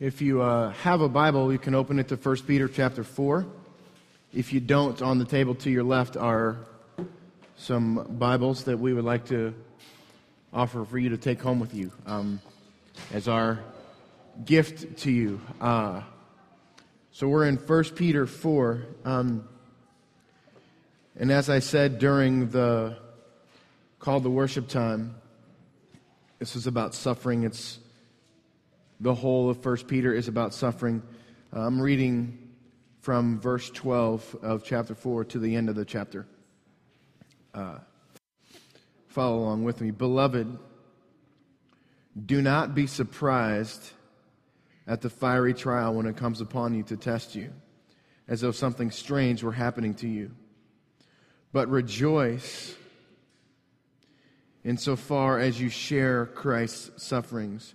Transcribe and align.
If 0.00 0.22
you 0.22 0.42
uh, 0.42 0.70
have 0.84 1.00
a 1.00 1.08
Bible, 1.08 1.50
you 1.50 1.58
can 1.58 1.74
open 1.74 1.98
it 1.98 2.06
to 2.06 2.14
1 2.14 2.36
Peter 2.46 2.68
chapter 2.68 3.02
4. 3.02 3.44
If 4.32 4.52
you 4.52 4.60
don't, 4.60 5.02
on 5.02 5.18
the 5.18 5.24
table 5.24 5.56
to 5.56 5.70
your 5.70 5.82
left 5.82 6.16
are 6.16 6.58
some 7.56 8.06
Bibles 8.08 8.62
that 8.64 8.78
we 8.78 8.92
would 8.92 9.04
like 9.04 9.26
to 9.30 9.56
offer 10.52 10.84
for 10.84 10.98
you 10.98 11.08
to 11.08 11.16
take 11.16 11.42
home 11.42 11.58
with 11.58 11.74
you 11.74 11.90
um, 12.06 12.40
as 13.12 13.26
our 13.26 13.58
gift 14.44 14.98
to 14.98 15.10
you. 15.10 15.40
Uh, 15.60 16.02
so 17.10 17.26
we're 17.26 17.46
in 17.46 17.56
1 17.56 17.84
Peter 17.96 18.24
4. 18.24 18.86
Um, 19.04 19.48
and 21.18 21.32
as 21.32 21.50
I 21.50 21.58
said 21.58 21.98
during 21.98 22.50
the 22.50 22.96
call 23.98 24.20
to 24.20 24.30
worship 24.30 24.68
time, 24.68 25.16
this 26.38 26.54
is 26.54 26.68
about 26.68 26.94
suffering. 26.94 27.42
It's 27.42 27.80
the 29.00 29.14
whole 29.14 29.48
of 29.48 29.64
1 29.64 29.76
Peter 29.88 30.12
is 30.12 30.28
about 30.28 30.52
suffering. 30.52 31.02
Uh, 31.54 31.60
I'm 31.60 31.80
reading 31.80 32.50
from 33.00 33.40
verse 33.40 33.70
12 33.70 34.36
of 34.42 34.64
chapter 34.64 34.94
4 34.94 35.24
to 35.26 35.38
the 35.38 35.54
end 35.54 35.68
of 35.68 35.76
the 35.76 35.84
chapter. 35.84 36.26
Uh, 37.54 37.78
follow 39.06 39.38
along 39.38 39.64
with 39.64 39.80
me. 39.80 39.90
Beloved, 39.90 40.58
do 42.26 42.42
not 42.42 42.74
be 42.74 42.86
surprised 42.86 43.90
at 44.86 45.00
the 45.00 45.10
fiery 45.10 45.54
trial 45.54 45.94
when 45.94 46.06
it 46.06 46.16
comes 46.16 46.40
upon 46.40 46.74
you 46.74 46.82
to 46.82 46.96
test 46.96 47.34
you, 47.34 47.52
as 48.26 48.40
though 48.40 48.52
something 48.52 48.90
strange 48.90 49.42
were 49.42 49.52
happening 49.52 49.94
to 49.94 50.08
you. 50.08 50.30
But 51.52 51.68
rejoice 51.68 52.74
insofar 54.64 55.38
as 55.38 55.60
you 55.60 55.68
share 55.68 56.26
Christ's 56.26 57.02
sufferings 57.02 57.74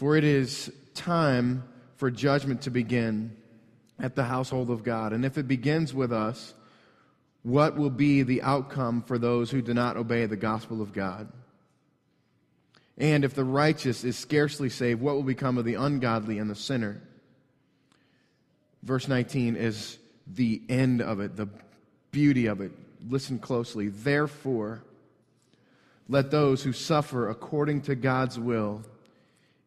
For 0.00 0.16
it 0.16 0.24
is 0.24 0.72
time 0.94 1.62
for 1.96 2.10
judgment 2.10 2.62
to 2.62 2.70
begin 2.70 3.36
at 3.98 4.14
the 4.14 4.24
household 4.24 4.70
of 4.70 4.82
God. 4.82 5.12
And 5.12 5.26
if 5.26 5.36
it 5.36 5.46
begins 5.46 5.92
with 5.92 6.10
us, 6.10 6.54
what 7.42 7.76
will 7.76 7.90
be 7.90 8.22
the 8.22 8.40
outcome 8.40 9.02
for 9.02 9.18
those 9.18 9.50
who 9.50 9.60
do 9.60 9.74
not 9.74 9.98
obey 9.98 10.24
the 10.24 10.38
gospel 10.38 10.80
of 10.80 10.94
God? 10.94 11.30
And 12.96 13.26
if 13.26 13.34
the 13.34 13.44
righteous 13.44 14.02
is 14.02 14.16
scarcely 14.16 14.70
saved, 14.70 15.02
what 15.02 15.16
will 15.16 15.22
become 15.22 15.58
of 15.58 15.66
the 15.66 15.74
ungodly 15.74 16.38
and 16.38 16.48
the 16.48 16.54
sinner? 16.54 17.02
Verse 18.82 19.06
19 19.06 19.54
is 19.54 19.98
the 20.26 20.62
end 20.70 21.02
of 21.02 21.20
it, 21.20 21.36
the 21.36 21.48
beauty 22.10 22.46
of 22.46 22.62
it. 22.62 22.72
Listen 23.06 23.38
closely. 23.38 23.88
Therefore, 23.88 24.82
let 26.08 26.30
those 26.30 26.62
who 26.62 26.72
suffer 26.72 27.28
according 27.28 27.82
to 27.82 27.94
God's 27.94 28.38
will 28.38 28.82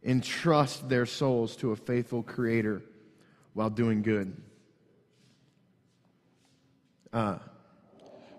entrust 0.04 0.90
their 0.90 1.06
souls 1.06 1.56
to 1.58 1.72
a 1.72 1.76
faithful 1.76 2.24
Creator 2.24 2.82
while 3.54 3.70
doing 3.70 4.02
good. 4.02 4.36
Uh, 7.12 7.38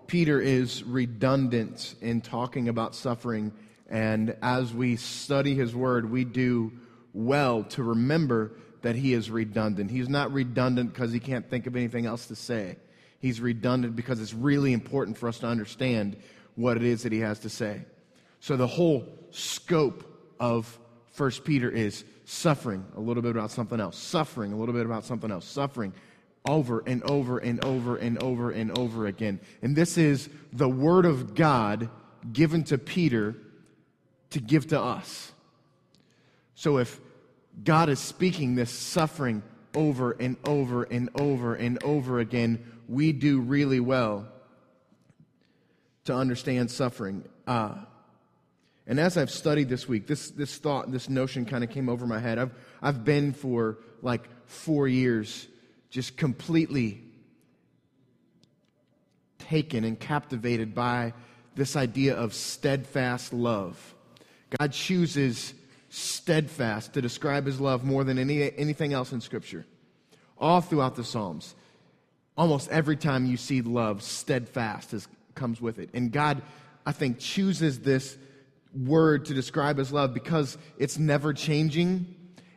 Peter 0.07 0.39
is 0.39 0.83
redundant 0.83 1.95
in 2.01 2.21
talking 2.21 2.67
about 2.69 2.93
suffering, 2.93 3.51
and 3.89 4.35
as 4.41 4.73
we 4.73 4.95
study 4.95 5.55
his 5.55 5.75
word, 5.75 6.09
we 6.09 6.23
do 6.23 6.71
well 7.13 7.63
to 7.63 7.81
remember 7.81 8.51
that 8.81 8.95
he 8.95 9.13
is 9.13 9.31
redundant. 9.31 9.89
He's 9.89 10.09
not 10.09 10.31
redundant 10.31 10.93
because 10.93 11.11
he 11.11 11.19
can't 11.19 11.49
think 11.49 11.65
of 11.65 11.75
anything 11.75 12.05
else 12.05 12.27
to 12.27 12.35
say. 12.35 12.77
He's 13.19 13.41
redundant 13.41 13.95
because 13.95 14.21
it's 14.21 14.33
really 14.33 14.73
important 14.73 15.17
for 15.17 15.27
us 15.27 15.39
to 15.39 15.47
understand 15.47 16.17
what 16.55 16.77
it 16.77 16.83
is 16.83 17.03
that 17.03 17.11
he 17.11 17.19
has 17.19 17.39
to 17.39 17.49
say. 17.49 17.81
So, 18.41 18.57
the 18.57 18.67
whole 18.67 19.07
scope 19.31 20.03
of 20.39 20.77
First 21.15 21.45
Peter 21.45 21.71
is 21.71 22.03
suffering 22.25 22.85
a 22.97 22.99
little 22.99 23.23
bit 23.23 23.31
about 23.31 23.49
something 23.49 23.79
else, 23.79 23.97
suffering 23.97 24.51
a 24.51 24.57
little 24.57 24.75
bit 24.75 24.85
about 24.85 25.05
something 25.05 25.31
else, 25.31 25.45
suffering 25.45 25.93
over 26.45 26.83
and 26.85 27.01
over 27.03 27.37
and 27.37 27.63
over 27.63 27.95
and 27.95 28.21
over 28.21 28.51
and 28.51 28.77
over 28.77 29.05
again. 29.05 29.39
And 29.61 29.77
this 29.77 29.97
is 29.97 30.29
the 30.51 30.67
Word 30.67 31.05
of 31.05 31.33
God 31.33 31.89
given 32.33 32.65
to 32.65 32.77
Peter 32.77 33.33
to 34.31 34.41
give 34.41 34.67
to 34.67 34.81
us. 34.81 35.31
So 36.53 36.79
if 36.79 36.99
God 37.63 37.87
is 37.87 37.99
speaking 37.99 38.55
this 38.55 38.71
suffering 38.71 39.41
over 39.73 40.11
and 40.19 40.35
over 40.43 40.83
and 40.83 41.09
over 41.15 41.55
and 41.55 41.81
over 41.81 42.19
again, 42.19 42.61
we 42.89 43.13
do 43.13 43.39
really 43.39 43.79
well 43.79 44.27
to 46.03 46.13
understand 46.13 46.69
suffering. 46.69 47.23
Uh, 47.47 47.75
and 48.87 48.99
as 48.99 49.17
I've 49.17 49.31
studied 49.31 49.69
this 49.69 49.87
week, 49.87 50.05
this, 50.05 50.29
this 50.29 50.57
thought, 50.57 50.91
this 50.91 51.09
notion 51.09 51.45
kind 51.45 51.63
of 51.63 51.71
came 51.71 51.89
over 51.89 52.05
my 52.05 52.19
head. 52.19 52.37
I've, 52.37 52.51
I've 52.81 53.03
been 53.03 53.33
for 53.33 53.79
like 54.01 54.27
four 54.45 54.87
years 54.87 55.47
just 55.89 56.17
completely 56.17 57.01
taken 59.39 59.83
and 59.83 59.99
captivated 59.99 60.75
by 60.75 61.13
this 61.55 61.75
idea 61.75 62.15
of 62.15 62.33
steadfast 62.33 63.33
love. 63.33 63.95
God 64.59 64.71
chooses 64.71 65.53
steadfast 65.89 66.93
to 66.93 67.01
describe 67.01 67.45
his 67.45 67.59
love 67.59 67.83
more 67.83 68.03
than 68.03 68.19
any, 68.19 68.55
anything 68.57 68.93
else 68.93 69.11
in 69.11 69.21
Scripture. 69.21 69.65
All 70.37 70.61
throughout 70.61 70.95
the 70.95 71.03
Psalms, 71.03 71.55
almost 72.37 72.69
every 72.69 72.97
time 72.97 73.25
you 73.25 73.37
see 73.37 73.61
love, 73.61 74.03
steadfast 74.03 74.93
is, 74.93 75.07
comes 75.33 75.61
with 75.61 75.79
it. 75.79 75.89
And 75.93 76.11
God, 76.11 76.41
I 76.85 76.91
think, 76.91 77.19
chooses 77.19 77.79
this 77.79 78.17
word 78.75 79.25
to 79.25 79.33
describe 79.33 79.77
his 79.77 79.91
love 79.91 80.13
because 80.13 80.57
it's 80.77 80.97
never 80.97 81.33
changing 81.33 82.15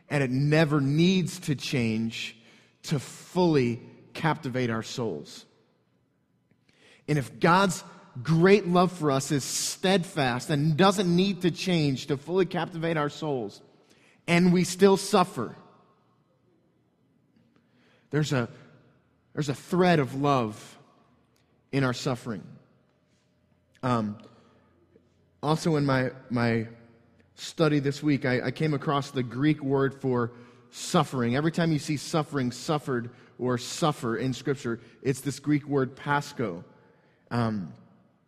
and 0.09 0.23
it 0.23 0.29
never 0.29 0.81
needs 0.81 1.39
to 1.39 1.55
change 1.55 2.35
to 2.83 2.99
fully 2.99 3.79
captivate 4.13 4.69
our 4.69 4.83
souls. 4.83 5.45
And 7.07 7.17
if 7.17 7.39
God's 7.39 7.83
great 8.21 8.67
love 8.67 8.91
for 8.91 9.11
us 9.11 9.31
is 9.31 9.43
steadfast 9.43 10.49
and 10.49 10.75
doesn't 10.75 11.13
need 11.13 11.41
to 11.43 11.51
change 11.51 12.07
to 12.07 12.17
fully 12.17 12.45
captivate 12.45 12.97
our 12.97 13.09
souls, 13.09 13.61
and 14.27 14.51
we 14.51 14.63
still 14.63 14.97
suffer, 14.97 15.55
there's 18.11 18.33
a, 18.33 18.49
there's 19.33 19.49
a 19.49 19.55
thread 19.55 19.99
of 19.99 20.15
love 20.19 20.77
in 21.71 21.83
our 21.83 21.93
suffering. 21.93 22.43
Um, 23.81 24.17
also, 25.41 25.77
in 25.77 25.85
my, 25.85 26.11
my 26.29 26.67
study 27.35 27.79
this 27.79 28.03
week, 28.03 28.25
I, 28.25 28.47
I 28.47 28.51
came 28.51 28.73
across 28.73 29.11
the 29.11 29.23
Greek 29.23 29.61
word 29.63 30.01
for 30.01 30.31
suffering. 30.69 31.35
Every 31.35 31.51
time 31.51 31.71
you 31.71 31.79
see 31.79 31.97
suffering, 31.97 32.51
suffered, 32.51 33.09
or 33.37 33.57
suffer 33.57 34.17
in 34.17 34.33
Scripture, 34.33 34.81
it's 35.01 35.21
this 35.21 35.39
Greek 35.39 35.65
word 35.65 35.95
pascho. 35.95 36.63
Um, 37.31 37.73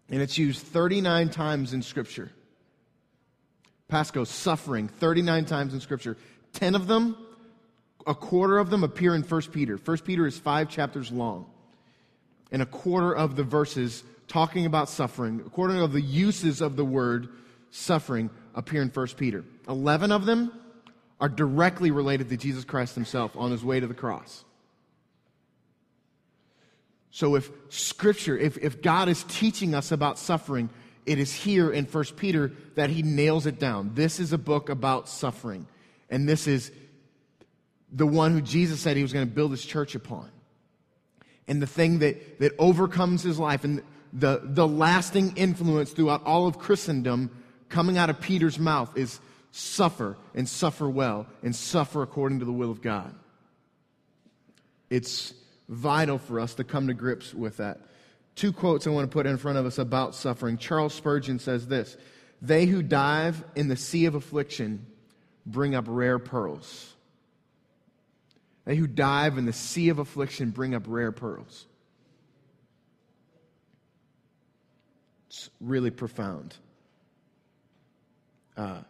and 0.09 0.21
it's 0.21 0.38
used 0.38 0.61
39 0.67 1.29
times 1.29 1.73
in 1.73 1.81
Scripture. 1.81 2.31
Pascho, 3.89 4.23
suffering, 4.23 4.88
39 4.88 5.45
times 5.45 5.74
in 5.74 5.81
Scripture. 5.81 6.18
10 6.53 6.75
of 6.75 6.88
them, 6.88 7.18
a 8.07 8.15
quarter 8.15 8.57
of 8.57 8.69
them 8.69 8.83
appear 8.83 9.15
in 9.15 9.21
1 9.21 9.41
Peter. 9.51 9.77
1 9.77 9.97
Peter 10.00 10.25
is 10.25 10.39
five 10.39 10.69
chapters 10.69 11.12
long. 11.12 11.45
And 12.51 12.62
a 12.62 12.65
quarter 12.65 13.13
of 13.13 13.36
the 13.36 13.44
verses 13.44 14.03
talking 14.31 14.66
about 14.66 14.88
suffering, 14.88 15.44
according 15.45 15.78
to 15.78 15.88
the 15.88 16.01
uses 16.01 16.62
of 16.62 16.78
the 16.78 16.86
word 16.86 17.28
suffering, 17.69 18.30
appear 18.56 18.81
in 18.81 18.88
1 18.88 19.07
Peter. 19.18 19.44
Eleven 19.68 20.10
of 20.10 20.25
them 20.25 20.54
are 21.19 21.28
directly 21.28 21.92
related 21.92 22.30
to 22.30 22.38
Jesus 22.38 22.63
Christ 22.63 22.95
himself 22.95 23.36
on 23.36 23.51
his 23.51 23.62
way 23.62 23.81
to 23.81 23.88
the 23.88 23.94
cross. 23.94 24.45
So 27.12 27.36
if 27.36 27.51
scripture, 27.68 28.38
if, 28.38 28.57
if 28.57 28.81
God 28.81 29.10
is 29.10 29.25
teaching 29.28 29.75
us 29.75 29.92
about 29.92 30.18
suffering, 30.18 30.69
it 31.06 31.19
is 31.19 31.34
here 31.34 31.69
in 31.69 31.84
1 31.84 32.04
Peter 32.16 32.54
that 32.75 32.89
he 32.89 33.04
nails 33.04 33.45
it 33.45 33.60
down. 33.60 33.92
This 33.95 34.18
is 34.18 34.31
a 34.31 34.38
book 34.38 34.69
about 34.69 35.10
suffering. 35.10 35.68
And 36.10 36.27
this 36.27 36.48
is 36.48 36.72
the 37.92 38.07
one 38.07 38.31
who 38.31 38.42
Jesus 38.42 38.80
said 38.80 38.95
he 38.95 39.04
was 39.04 39.12
going 39.12 39.27
to 39.27 39.34
build 39.34 39.51
his 39.51 39.66
church 39.66 39.94
upon. 39.94 40.30
And 41.50 41.62
the 41.62 41.68
thing 41.68 42.00
that, 42.00 42.39
that 42.39 42.54
overcomes 42.57 43.24
his 43.24 43.38
life. 43.38 43.66
And 43.66 43.84
the, 44.13 44.42
the 44.44 44.68
lasting 44.68 45.38
influence 45.38 45.92
throughout 45.92 46.24
all 46.25 46.48
of 46.48 46.58
Christendom 46.58 47.31
coming 47.69 47.98
out 47.98 48.10
of 48.10 48.19
Peter's 48.19 48.60
mouth 48.60 48.96
is 48.98 49.19
suffer 49.52 50.18
and 50.34 50.48
suffer 50.48 50.90
well 50.90 51.28
and 51.44 51.56
suffer 51.56 52.02
according 52.02 52.40
to 52.40 52.46
the 52.46 52.52
will 52.52 52.72
of 52.72 52.81
God. 52.81 53.13
It's 54.90 55.34
vital 55.69 56.18
for 56.18 56.40
us 56.40 56.56
to 56.56 56.63
come 56.63 56.88
to 56.88 56.94
grips 56.94 57.34
with 57.34 57.58
that. 57.58 57.80
Two 58.36 58.52
quotes 58.52 58.88
I 58.88 58.90
want 58.90 59.10
to 59.10 59.13
put 59.13 59.25
in 59.25 59.38
front 59.38 59.58
of 59.58 59.66
us 59.66 59.78
about 59.78 60.16
suffering. 60.16 60.58
Charles 60.58 60.94
Spurgeon 60.94 61.40
says 61.40 61.68
this 61.68 61.98
They 62.42 62.66
who 62.66 62.81
dive 62.81 63.44
in 63.56 63.68
the 63.68 63.75
sea 63.75 64.06
of 64.06 64.16
affliction 64.16 64.86
bring 65.46 65.75
up 65.75 65.86
rare 65.88 66.19
pearls. 66.19 66.94
They 68.66 68.75
who 68.75 68.88
dive 68.88 69.38
in 69.38 69.46
the 69.46 69.54
sea 69.54 69.90
of 69.90 70.00
affliction 70.00 70.52
bring 70.52 70.75
up 70.75 70.84
rare 70.88 71.12
pearls. 71.12 71.66
It's 75.31 75.50
really 75.62 75.92
profound. 75.92 76.57
Uh, 78.57 78.81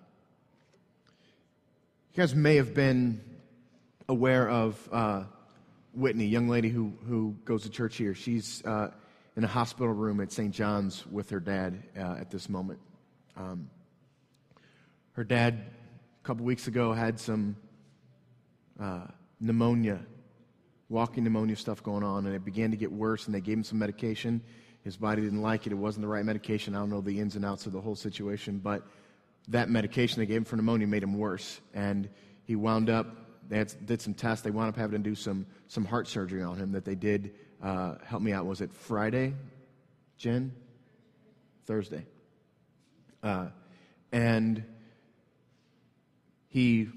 you 2.14 2.18
guys 2.18 2.34
may 2.34 2.56
have 2.56 2.74
been 2.74 3.22
aware 4.10 4.50
of 4.50 4.90
uh, 4.92 5.24
Whitney, 5.94 6.26
young 6.26 6.48
lady 6.48 6.70
who, 6.70 6.94
who 7.08 7.36
goes 7.46 7.62
to 7.62 7.70
church 7.70 7.96
here. 7.96 8.16
She's 8.16 8.66
uh, 8.66 8.90
in 9.38 9.44
a 9.44 9.48
hospital 9.48 9.94
room 9.94 10.20
at 10.20 10.32
St. 10.32 10.52
John's 10.52 11.06
with 11.06 11.30
her 11.30 11.40
dad 11.40 11.84
uh, 11.96 12.16
at 12.20 12.32
this 12.32 12.50
moment. 12.50 12.80
Um, 13.38 13.70
her 15.12 15.24
dad, 15.24 15.64
a 16.24 16.26
couple 16.26 16.44
weeks 16.44 16.66
ago, 16.66 16.92
had 16.92 17.20
some 17.20 17.56
uh, 18.80 19.06
pneumonia, 19.40 20.00
walking 20.90 21.24
pneumonia 21.24 21.56
stuff 21.56 21.84
going 21.84 22.04
on, 22.04 22.26
and 22.26 22.34
it 22.34 22.44
began 22.44 22.72
to 22.72 22.78
get 22.78 22.92
worse, 22.92 23.28
and 23.28 23.36
they 23.36 23.42
gave 23.42 23.58
him 23.58 23.64
some 23.64 23.78
medication. 23.78 24.42
His 24.83 24.98
body 24.98 25.22
didn't 25.22 25.42
like 25.42 25.68
it. 25.68 25.72
It 25.72 25.75
wasn't 25.75 26.04
the 26.04 26.07
right 26.07 26.25
medication. 26.25 26.75
I 26.75 26.80
don't 26.80 26.89
know 26.89 27.01
the 27.01 27.19
ins 27.19 27.36
and 27.36 27.45
outs 27.45 27.66
of 27.66 27.72
the 27.72 27.81
whole 27.81 27.95
situation, 27.95 28.60
but 28.60 28.83
that 29.48 29.69
medication 29.69 30.19
they 30.19 30.25
gave 30.25 30.38
him 30.38 30.45
for 30.45 30.56
pneumonia 30.56 30.88
made 30.88 31.04
him 31.04 31.18
worse. 31.18 31.62
And 31.74 32.10
he 32.45 32.56
wound 32.56 32.89
up, 32.89 33.07
they 33.48 33.57
had, 33.57 33.74
did 33.86 34.01
some 34.01 34.13
tests. 34.13 34.44
They 34.44 34.51
wound 34.51 34.69
up 34.69 34.75
having 34.75 35.04
to 35.04 35.10
do 35.10 35.16
some, 35.16 35.45
some 35.68 35.86
heart 35.86 36.07
surgery 36.07 36.42
on 36.42 36.57
him 36.57 36.72
that 36.72 36.86
they 36.86 36.95
did. 36.95 37.33
Uh, 37.62 37.95
help 38.04 38.24
me 38.24 38.33
out. 38.33 38.45
Was 38.45 38.62
it 38.62 38.74
Friday, 38.74 39.33
Jen? 40.18 40.51
Thursday. 41.66 42.06
Uh, 43.22 43.48
and 44.12 44.63
he 46.50 46.89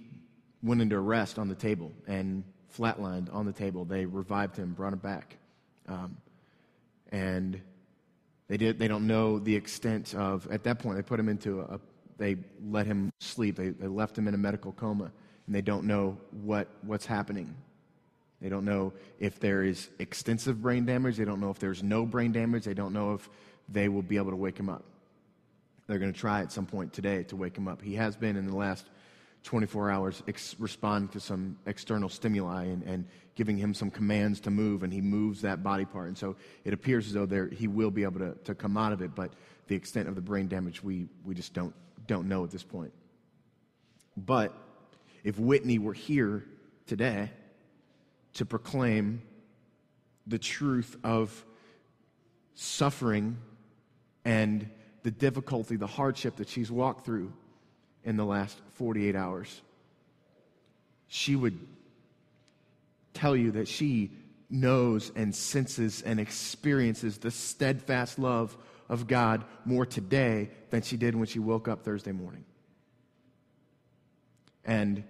went 0.62 0.80
into 0.80 0.96
arrest 0.96 1.38
on 1.38 1.48
the 1.48 1.54
table 1.54 1.92
and 2.06 2.44
flatlined 2.76 3.32
on 3.32 3.44
the 3.46 3.52
table. 3.52 3.84
They 3.84 4.06
revived 4.06 4.56
him, 4.56 4.72
brought 4.72 4.94
him 4.94 4.98
back. 4.98 5.37
Um, 5.87 6.16
and 7.12 7.60
they, 8.49 8.56
did, 8.56 8.79
they 8.79 8.88
don't 8.88 9.06
know 9.06 9.38
the 9.38 9.55
extent 9.55 10.14
of, 10.14 10.46
at 10.50 10.64
that 10.64 10.79
point, 10.79 10.96
they 10.96 11.02
put 11.02 11.19
him 11.19 11.29
into 11.29 11.61
a, 11.61 11.81
they 12.19 12.37
let 12.69 12.87
him 12.87 13.12
sleep. 13.20 13.56
They, 13.56 13.70
they 13.70 13.88
left 13.88 14.17
him 14.17 14.29
in 14.29 14.35
a 14.35 14.38
medical 14.38 14.73
coma, 14.73 15.11
and 15.46 15.55
they 15.55 15.62
don't 15.62 15.85
know 15.85 16.19
what, 16.43 16.69
what's 16.82 17.06
happening. 17.06 17.55
They 18.41 18.49
don't 18.49 18.64
know 18.64 18.93
if 19.19 19.41
there 19.41 19.62
is 19.62 19.88
extensive 19.99 20.61
brain 20.61 20.85
damage. 20.85 21.17
They 21.17 21.25
don't 21.25 21.41
know 21.41 21.50
if 21.50 21.58
there's 21.58 21.82
no 21.82 22.05
brain 22.05 22.32
damage. 22.32 22.64
They 22.64 22.75
don't 22.75 22.93
know 22.93 23.14
if 23.14 23.29
they 23.69 23.88
will 23.88 24.02
be 24.02 24.17
able 24.17 24.31
to 24.31 24.37
wake 24.37 24.58
him 24.58 24.69
up. 24.69 24.85
They're 25.87 25.99
going 25.99 26.12
to 26.12 26.19
try 26.19 26.40
at 26.40 26.52
some 26.52 26.67
point 26.67 26.93
today 26.93 27.23
to 27.25 27.37
wake 27.37 27.56
him 27.56 27.69
up. 27.69 27.81
He 27.81 27.94
has 27.94 28.17
been 28.17 28.37
in 28.37 28.47
the 28.47 28.56
last 28.56 28.87
24 29.44 29.91
hours 29.91 30.23
ex- 30.26 30.56
responding 30.58 31.08
to 31.11 31.20
some 31.20 31.56
external 31.67 32.08
stimuli 32.08 32.64
and, 32.64 32.82
and 32.82 33.05
giving 33.35 33.56
him 33.56 33.75
some 33.75 33.91
commands 33.91 34.41
to 34.41 34.50
move, 34.50 34.82
and 34.82 34.93
he 34.93 35.00
moves 35.00 35.43
that 35.43 35.62
body 35.62 35.85
part. 35.85 36.08
And 36.08 36.17
so 36.17 36.37
it 36.64 36.73
appears 36.73 37.06
as 37.06 37.12
though 37.12 37.26
there, 37.26 37.49
he 37.49 37.69
will 37.69 37.91
be 37.91 38.05
able 38.05 38.20
to, 38.20 38.35
to 38.44 38.55
come 38.55 38.76
out 38.76 38.93
of 38.93 39.02
it, 39.02 39.14
but 39.14 39.32
the 39.67 39.75
extent 39.75 40.08
of 40.08 40.14
the 40.14 40.20
brain 40.20 40.49
damage, 40.49 40.82
we, 40.82 41.08
we 41.25 41.35
just 41.35 41.52
don't, 41.52 41.75
don't 42.06 42.26
know 42.26 42.43
at 42.44 42.50
this 42.50 42.62
point. 42.62 42.93
But 44.17 44.55
if 45.25 45.38
Whitney 45.38 45.79
were 45.79 45.94
here 45.94 46.44
today 46.87 47.31
to 48.35 48.47
proclaim 48.47 49.23
the 50.26 50.38
truth 50.38 50.97
of 51.05 51.44
suffering 52.55 53.37
and 54.25 54.70
the 55.02 55.11
difficulty, 55.11 55.76
the 55.76 55.87
hardship 55.87 56.37
that 56.37 56.49
she's 56.49 56.70
walked 56.70 57.05
through 57.05 57.32
in 58.04 58.16
the 58.16 58.24
last 58.24 58.58
48 58.74 59.16
hours, 59.16 59.60
she 61.08 61.36
would 61.36 61.58
tell 63.14 63.36
you 63.36 63.52
that 63.52 63.68
she 63.68 64.10
knows 64.50 65.10
and 65.16 65.34
senses 65.34 66.02
and 66.02 66.20
experiences 66.20 67.18
the 67.18 67.30
steadfast 67.30 68.18
love 68.18 68.56
of 68.88 69.06
God 69.06 69.44
more 69.64 69.86
today 69.86 70.50
than 70.70 70.82
she 70.82 70.96
did 70.96 71.14
when 71.14 71.26
she 71.26 71.38
woke 71.38 71.68
up 71.68 71.84
Thursday 71.84 72.12
morning. 72.12 72.44
And 74.64 75.04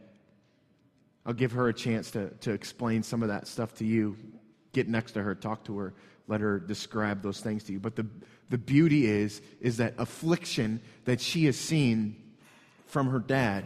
I'll 1.26 1.32
give 1.32 1.52
her 1.52 1.68
a 1.68 1.74
chance 1.74 2.10
to, 2.12 2.30
to 2.40 2.52
explain 2.52 3.02
some 3.02 3.22
of 3.22 3.28
that 3.28 3.46
stuff 3.46 3.74
to 3.76 3.84
you. 3.84 4.16
Get 4.72 4.88
next 4.88 5.12
to 5.12 5.22
her, 5.22 5.34
talk 5.34 5.64
to 5.64 5.78
her, 5.78 5.94
let 6.26 6.40
her 6.40 6.58
describe 6.58 7.22
those 7.22 7.40
things 7.40 7.64
to 7.64 7.72
you. 7.72 7.80
But 7.80 7.96
the, 7.96 8.06
the 8.50 8.58
beauty 8.58 9.06
is, 9.06 9.40
is 9.60 9.78
that 9.78 9.94
affliction 9.98 10.80
that 11.04 11.20
she 11.20 11.46
has 11.46 11.56
seen 11.56 12.16
from 12.94 13.10
her 13.10 13.18
dad 13.18 13.64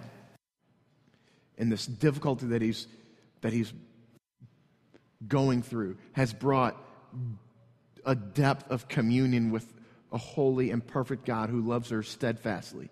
and 1.58 1.70
this 1.70 1.84
difficulty 1.84 2.46
that 2.46 2.62
he's, 2.62 2.86
that 3.42 3.52
he's 3.52 3.70
going 5.28 5.60
through 5.60 5.98
has 6.14 6.32
brought 6.32 6.82
a 8.06 8.14
depth 8.14 8.70
of 8.70 8.88
communion 8.88 9.50
with 9.50 9.70
a 10.12 10.16
holy 10.16 10.70
and 10.70 10.84
perfect 10.84 11.26
God 11.26 11.50
who 11.50 11.60
loves 11.60 11.90
her 11.90 12.02
steadfastly. 12.02 12.88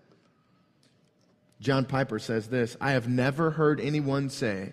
John 1.58 1.86
Piper 1.86 2.18
says 2.18 2.48
this 2.48 2.76
I 2.82 2.90
have 2.90 3.08
never 3.08 3.52
heard 3.52 3.80
anyone 3.80 4.28
say, 4.28 4.72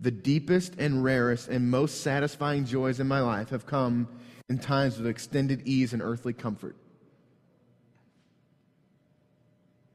The 0.00 0.10
deepest 0.10 0.76
and 0.78 1.04
rarest 1.04 1.48
and 1.48 1.70
most 1.70 2.00
satisfying 2.00 2.64
joys 2.64 3.00
in 3.00 3.06
my 3.06 3.20
life 3.20 3.50
have 3.50 3.66
come 3.66 4.08
in 4.48 4.56
times 4.56 4.98
of 4.98 5.04
extended 5.04 5.68
ease 5.68 5.92
and 5.92 6.00
earthly 6.00 6.32
comfort. 6.32 6.74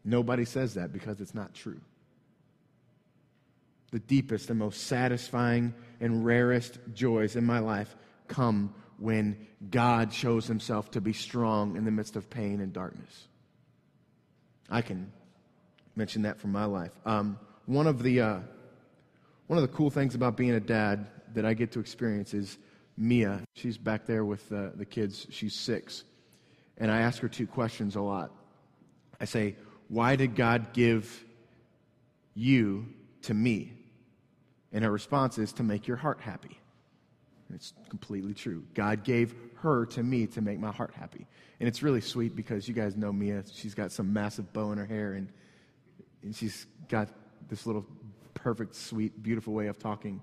Nobody 0.06 0.46
says 0.46 0.74
that 0.74 0.92
because 0.92 1.22
it's 1.22 1.34
not 1.34 1.54
true. 1.54 1.80
The 3.92 4.00
deepest 4.00 4.50
and 4.50 4.60
most 4.60 4.88
satisfying 4.88 5.74
and 6.00 6.26
rarest 6.26 6.80
joys 6.94 7.36
in 7.36 7.46
my 7.46 7.60
life 7.60 7.96
come 8.28 8.74
when 8.98 9.48
God 9.70 10.14
shows 10.14 10.48
himself 10.48 10.92
to 10.92 11.02
be 11.02 11.14
strong 11.14 11.76
in 11.78 11.86
the 11.86 11.92
midst 11.92 12.16
of 12.16 12.30
pain 12.30 12.60
and 12.60 12.74
darkness. 12.74 13.28
I 14.70 14.82
can 14.82 15.12
mention 15.96 16.24
that 16.24 16.40
from 16.40 16.52
my 16.52 16.66
life. 16.66 16.92
Um, 17.06 17.38
one, 17.66 17.88
of 17.88 18.02
the, 18.02 18.22
uh, 18.22 18.40
one 19.48 19.58
of 19.58 19.62
the 19.62 19.76
cool 19.76 19.90
things 19.90 20.16
about 20.16 20.36
being 20.36 20.52
a 20.52 20.60
dad 20.60 21.08
that 21.34 21.46
I 21.46 21.54
get 21.54 21.72
to 21.74 21.80
experience 21.80 22.34
is 22.34 22.58
Mia. 22.98 23.42
She's 23.56 23.78
back 23.78 24.06
there 24.06 24.26
with 24.26 24.52
uh, 24.52 24.70
the 24.76 24.86
kids. 24.86 25.28
She's 25.30 25.56
six. 25.56 26.04
And 26.78 26.92
I 26.92 27.02
ask 27.02 27.22
her 27.22 27.30
two 27.30 27.48
questions 27.48 27.96
a 27.96 28.02
lot. 28.02 28.32
I 29.20 29.26
say, 29.26 29.56
Why 29.88 30.16
did 30.16 30.36
God 30.36 30.74
give 30.74 31.24
you 32.34 32.88
to 33.24 33.34
me? 33.34 33.74
And 34.72 34.84
her 34.84 34.92
response 34.92 35.38
is, 35.38 35.54
To 35.54 35.64
make 35.64 35.88
your 35.88 35.98
heart 35.98 36.20
happy. 36.22 36.60
It's 37.54 37.74
completely 37.90 38.34
true. 38.34 38.64
God 38.74 39.04
gave 39.04 39.36
her 39.58 39.86
to 39.88 40.04
me 40.04 40.28
to 40.28 40.42
make 40.42 40.60
my 40.60 40.72
heart 40.72 40.94
happy. 40.94 41.28
And 41.60 41.68
it's 41.68 41.84
really 41.84 42.02
sweet 42.02 42.36
because 42.36 42.68
you 42.68 42.74
guys 42.74 42.96
know 42.98 43.14
Mia. 43.14 43.44
She's 43.54 43.76
got 43.76 43.92
some 43.92 44.12
massive 44.12 44.52
bow 44.54 44.72
in 44.72 44.78
her 44.78 44.86
hair, 44.86 45.14
and, 45.14 45.30
and 46.24 46.36
she's 46.36 46.66
got 46.90 47.10
this 47.50 47.66
little 47.66 47.86
perfect, 48.34 48.76
sweet, 48.76 49.22
beautiful 49.22 49.54
way 49.54 49.68
of 49.68 49.78
talking 49.78 50.22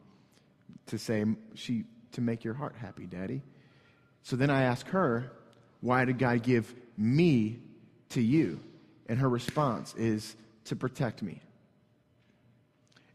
to 0.86 0.98
say, 0.98 1.24
she, 1.54 1.84
to 2.12 2.20
make 2.20 2.44
your 2.44 2.54
heart 2.54 2.74
happy, 2.76 3.06
Daddy. 3.06 3.42
So 4.22 4.36
then 4.36 4.50
I 4.50 4.62
ask 4.62 4.86
her, 4.88 5.32
why 5.80 6.04
did 6.04 6.18
God 6.18 6.42
give 6.42 6.74
me 6.98 7.60
to 8.10 8.20
you? 8.20 8.60
And 9.10 9.18
her 9.18 9.28
response 9.28 9.92
is 9.96 10.36
to 10.66 10.76
protect 10.76 11.20
me. 11.20 11.42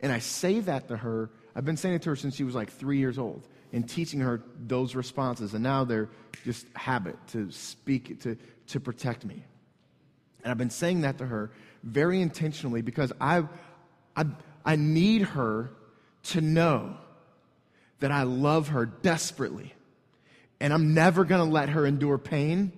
And 0.01 0.11
I 0.11 0.19
say 0.19 0.59
that 0.59 0.89
to 0.89 0.97
her. 0.97 1.29
I've 1.55 1.63
been 1.63 1.77
saying 1.77 1.95
it 1.95 2.01
to 2.01 2.09
her 2.09 2.15
since 2.17 2.35
she 2.35 2.43
was 2.43 2.53
like 2.53 2.69
three 2.69 2.97
years 2.97 3.17
old 3.17 3.47
and 3.71 3.87
teaching 3.87 4.19
her 4.19 4.41
those 4.67 4.93
responses. 4.93 5.53
And 5.53 5.63
now 5.63 5.85
they're 5.85 6.09
just 6.43 6.67
habit 6.75 7.15
to 7.27 7.49
speak, 7.49 8.21
to, 8.23 8.37
to 8.67 8.79
protect 8.81 9.23
me. 9.23 9.41
And 10.43 10.51
I've 10.51 10.57
been 10.57 10.69
saying 10.69 11.01
that 11.01 11.17
to 11.19 11.25
her 11.25 11.49
very 11.81 12.21
intentionally 12.21 12.81
because 12.81 13.13
I, 13.21 13.43
I, 14.17 14.25
I 14.65 14.75
need 14.75 15.21
her 15.21 15.69
to 16.23 16.41
know 16.41 16.97
that 18.01 18.11
I 18.11 18.23
love 18.23 18.67
her 18.67 18.85
desperately. 18.85 19.73
And 20.59 20.73
I'm 20.73 20.93
never 20.93 21.23
going 21.23 21.39
to 21.39 21.49
let 21.49 21.69
her 21.69 21.85
endure 21.85 22.17
pain 22.17 22.73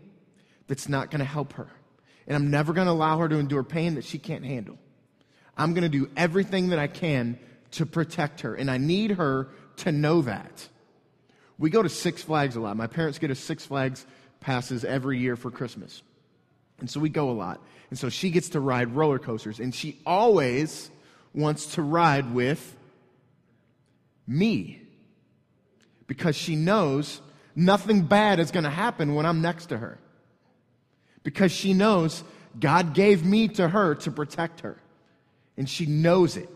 that's 0.68 0.88
not 0.88 1.10
going 1.10 1.20
to 1.20 1.26
help 1.26 1.54
her. 1.54 1.68
And 2.28 2.36
I'm 2.36 2.52
never 2.52 2.74
going 2.74 2.88
to 2.88 2.92
allow 2.92 3.18
her 3.20 3.30
to 3.30 3.38
endure 3.38 3.64
pain 3.64 3.96
that 3.96 4.04
she 4.04 4.20
can't 4.20 4.44
handle. 4.44 4.78
I'm 5.58 5.74
going 5.74 5.84
to 5.84 5.90
do 5.90 6.10
everything 6.16 6.70
that 6.70 6.80
I 6.80 6.88
can 6.88 7.40
to 7.72 7.86
protect 7.86 8.42
her. 8.42 8.54
And 8.54 8.70
I 8.70 8.78
need 8.78 9.12
her 9.12 9.48
to 9.78 9.92
know 9.92 10.22
that. 10.22 10.68
We 11.58 11.70
go 11.70 11.82
to 11.82 11.90
Six 11.90 12.22
Flags 12.22 12.56
a 12.56 12.60
lot. 12.60 12.78
My 12.78 12.88
parents 12.88 13.18
get 13.18 13.32
us 13.32 13.40
Six 13.40 13.66
Flags 13.66 14.06
passes 14.40 14.86
every 14.86 15.20
year 15.20 15.36
for 15.36 15.50
Christmas. 15.50 16.04
And 16.80 16.90
so 16.90 17.00
we 17.00 17.10
go 17.10 17.30
a 17.30 17.34
lot. 17.34 17.62
And 17.90 17.98
so 17.98 18.10
she 18.10 18.30
gets 18.30 18.50
to 18.50 18.60
ride 18.60 18.96
roller 18.96 19.20
coasters. 19.20 19.60
And 19.60 19.74
she 19.74 20.00
always 20.06 20.92
wants 21.34 21.76
to 21.76 21.82
ride 21.82 22.34
with 22.34 22.76
me 24.28 24.82
because 26.06 26.36
she 26.36 26.56
knows 26.56 27.22
nothing 27.56 28.04
bad 28.04 28.40
is 28.40 28.52
going 28.52 28.66
to 28.66 28.70
happen 28.70 29.16
when 29.16 29.26
I'm 29.26 29.42
next 29.42 29.68
to 29.68 29.78
her. 29.78 29.98
Because 31.28 31.52
she 31.52 31.74
knows 31.74 32.24
God 32.58 32.94
gave 32.94 33.26
me 33.26 33.50
to 33.50 33.68
her 33.68 33.96
to 33.96 34.12
protect 34.12 34.62
her. 34.62 34.78
And 35.58 35.70
she 35.70 35.86
knows 35.86 36.38
it. 36.38 36.48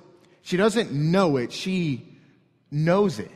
She 0.43 0.55
doesn't 0.55 0.93
know 0.93 1.35
it, 1.35 1.51
she 1.51 2.07
knows 2.71 3.19
it. 3.19 3.31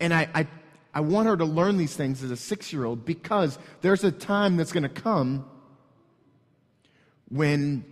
And 0.00 0.14
I, 0.14 0.30
I, 0.34 0.46
I 0.94 1.00
want 1.02 1.28
her 1.28 1.36
to 1.36 1.44
learn 1.44 1.76
these 1.76 1.94
things 1.94 2.22
as 2.22 2.30
a 2.30 2.38
six 2.38 2.72
year 2.72 2.86
old 2.86 3.04
because 3.04 3.58
there's 3.82 4.02
a 4.02 4.10
time 4.10 4.56
that's 4.56 4.72
going 4.72 4.82
to 4.84 4.88
come 4.88 5.44
when 7.28 7.84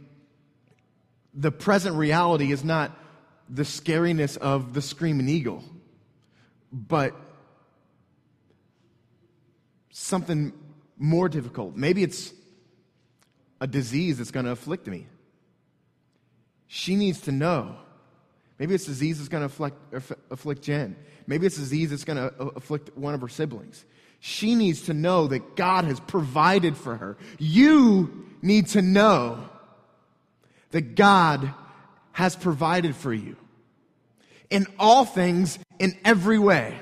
the 1.35 1.52
present 1.52 1.97
reality 1.97 2.50
is 2.50 2.64
not 2.64 2.97
the 3.50 3.64
scariness 3.64 4.38
of 4.38 4.73
the 4.73 4.80
screaming 4.80 5.28
eagle, 5.28 5.62
but 6.73 7.14
something 9.90 10.54
more 11.00 11.28
difficult. 11.28 11.75
Maybe 11.75 12.02
it's 12.04 12.33
a 13.61 13.66
disease 13.66 14.19
that's 14.19 14.30
going 14.30 14.47
to 14.47 14.52
afflict 14.52 14.87
me. 14.87 15.07
She 16.69 16.95
needs 16.95 17.23
to 17.23 17.33
know. 17.33 17.75
Maybe 18.59 18.75
it's 18.75 18.85
a 18.85 18.90
disease 18.90 19.19
that's 19.19 19.30
going 19.30 19.40
to 19.40 19.47
afflict, 19.47 19.76
afflict 20.30 20.62
Jen. 20.62 20.95
Maybe 21.26 21.47
it's 21.47 21.57
a 21.57 21.61
disease 21.61 21.90
that's 21.90 22.04
going 22.04 22.19
to 22.19 22.35
uh, 22.38 22.47
afflict 22.54 22.97
one 22.97 23.14
of 23.14 23.21
her 23.23 23.28
siblings. 23.28 23.85
She 24.21 24.54
needs 24.54 24.83
to 24.83 24.95
know 24.95 25.26
that 25.28 25.57
God 25.57 25.87
has 25.87 25.99
provided 25.99 26.76
for 26.76 26.97
her. 26.97 27.16
You 27.38 28.28
need 28.42 28.66
to 28.69 28.83
know 28.83 29.49
that 30.71 30.95
God 30.95 31.52
has 32.12 32.37
provided 32.37 32.95
for 32.95 33.14
you 33.14 33.37
in 34.50 34.66
all 34.78 35.07
things, 35.07 35.59
in 35.78 35.97
every 36.04 36.38
way. 36.38 36.78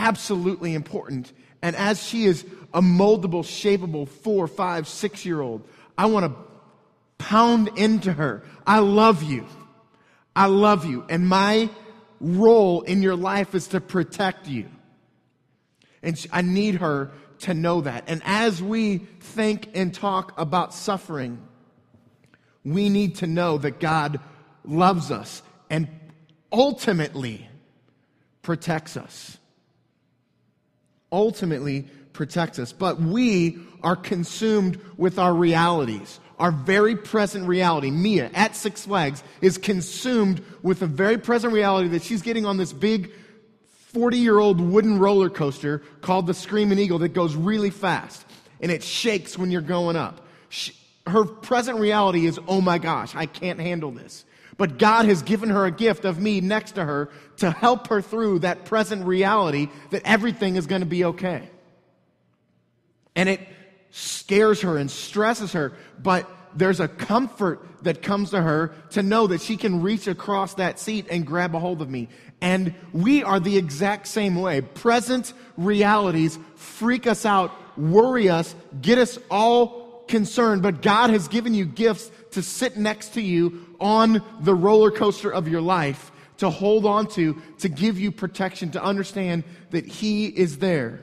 Absolutely 0.00 0.72
important. 0.72 1.30
And 1.60 1.76
as 1.76 2.02
she 2.02 2.24
is 2.24 2.46
a 2.72 2.80
moldable, 2.80 3.44
shapeable 3.44 4.08
four, 4.08 4.48
five, 4.48 4.88
six 4.88 5.26
year 5.26 5.42
old, 5.42 5.68
I 5.98 6.06
want 6.06 6.24
to 6.24 6.42
pound 7.18 7.68
into 7.76 8.10
her. 8.10 8.42
I 8.66 8.78
love 8.78 9.22
you. 9.22 9.46
I 10.34 10.46
love 10.46 10.86
you. 10.86 11.04
And 11.10 11.28
my 11.28 11.68
role 12.18 12.80
in 12.80 13.02
your 13.02 13.14
life 13.14 13.54
is 13.54 13.68
to 13.68 13.80
protect 13.82 14.48
you. 14.48 14.70
And 16.02 16.26
I 16.32 16.40
need 16.40 16.76
her 16.76 17.10
to 17.40 17.52
know 17.52 17.82
that. 17.82 18.04
And 18.06 18.22
as 18.24 18.62
we 18.62 18.98
think 19.20 19.68
and 19.74 19.92
talk 19.92 20.32
about 20.40 20.72
suffering, 20.72 21.46
we 22.64 22.88
need 22.88 23.16
to 23.16 23.26
know 23.26 23.58
that 23.58 23.80
God 23.80 24.18
loves 24.64 25.10
us 25.10 25.42
and 25.68 25.88
ultimately 26.50 27.48
protects 28.40 28.96
us. 28.96 29.36
Ultimately 31.12 31.88
protects 32.12 32.58
us. 32.58 32.72
But 32.72 33.00
we 33.00 33.58
are 33.82 33.96
consumed 33.96 34.80
with 34.96 35.18
our 35.18 35.34
realities. 35.34 36.20
Our 36.38 36.52
very 36.52 36.96
present 36.96 37.46
reality, 37.46 37.90
Mia 37.90 38.30
at 38.32 38.56
Six 38.56 38.86
Flags, 38.86 39.22
is 39.40 39.58
consumed 39.58 40.42
with 40.62 40.82
a 40.82 40.86
very 40.86 41.18
present 41.18 41.52
reality 41.52 41.88
that 41.88 42.02
she's 42.02 42.22
getting 42.22 42.46
on 42.46 42.56
this 42.56 42.72
big 42.72 43.10
40 43.92 44.18
year 44.18 44.38
old 44.38 44.60
wooden 44.60 44.98
roller 44.98 45.28
coaster 45.28 45.82
called 46.00 46.26
the 46.26 46.34
Screaming 46.34 46.78
Eagle 46.78 46.98
that 47.00 47.10
goes 47.10 47.34
really 47.34 47.70
fast 47.70 48.24
and 48.60 48.70
it 48.70 48.82
shakes 48.82 49.36
when 49.36 49.50
you're 49.50 49.60
going 49.60 49.96
up. 49.96 50.26
She, 50.48 50.72
her 51.06 51.24
present 51.24 51.78
reality 51.78 52.26
is, 52.26 52.38
oh 52.46 52.60
my 52.60 52.78
gosh, 52.78 53.14
I 53.14 53.26
can't 53.26 53.58
handle 53.58 53.90
this. 53.90 54.24
But 54.60 54.76
God 54.76 55.06
has 55.06 55.22
given 55.22 55.48
her 55.48 55.64
a 55.64 55.70
gift 55.70 56.04
of 56.04 56.20
me 56.20 56.42
next 56.42 56.72
to 56.72 56.84
her 56.84 57.08
to 57.38 57.50
help 57.50 57.88
her 57.88 58.02
through 58.02 58.40
that 58.40 58.66
present 58.66 59.06
reality 59.06 59.70
that 59.88 60.02
everything 60.04 60.56
is 60.56 60.66
going 60.66 60.82
to 60.82 60.86
be 60.86 61.02
okay. 61.02 61.48
And 63.16 63.30
it 63.30 63.40
scares 63.90 64.60
her 64.60 64.76
and 64.76 64.90
stresses 64.90 65.54
her, 65.54 65.72
but 65.98 66.30
there's 66.54 66.78
a 66.78 66.88
comfort 66.88 67.66
that 67.84 68.02
comes 68.02 68.32
to 68.32 68.42
her 68.42 68.74
to 68.90 69.02
know 69.02 69.28
that 69.28 69.40
she 69.40 69.56
can 69.56 69.80
reach 69.80 70.06
across 70.06 70.52
that 70.56 70.78
seat 70.78 71.06
and 71.10 71.26
grab 71.26 71.54
a 71.54 71.58
hold 71.58 71.80
of 71.80 71.88
me. 71.88 72.10
And 72.42 72.74
we 72.92 73.24
are 73.24 73.40
the 73.40 73.56
exact 73.56 74.08
same 74.08 74.34
way. 74.34 74.60
Present 74.60 75.32
realities 75.56 76.38
freak 76.56 77.06
us 77.06 77.24
out, 77.24 77.50
worry 77.78 78.28
us, 78.28 78.54
get 78.82 78.98
us 78.98 79.18
all 79.30 80.04
concerned, 80.06 80.62
but 80.62 80.82
God 80.82 81.08
has 81.08 81.28
given 81.28 81.54
you 81.54 81.64
gifts 81.64 82.10
to 82.32 82.42
sit 82.42 82.76
next 82.76 83.14
to 83.14 83.22
you 83.22 83.69
on 83.80 84.22
the 84.40 84.54
roller 84.54 84.90
coaster 84.90 85.32
of 85.32 85.48
your 85.48 85.60
life, 85.60 86.12
to 86.38 86.50
hold 86.50 86.86
on 86.86 87.06
to, 87.06 87.40
to 87.58 87.68
give 87.68 87.98
you 87.98 88.10
protection, 88.10 88.70
to 88.72 88.82
understand 88.82 89.44
that 89.70 89.86
He 89.86 90.26
is 90.26 90.58
there. 90.58 91.02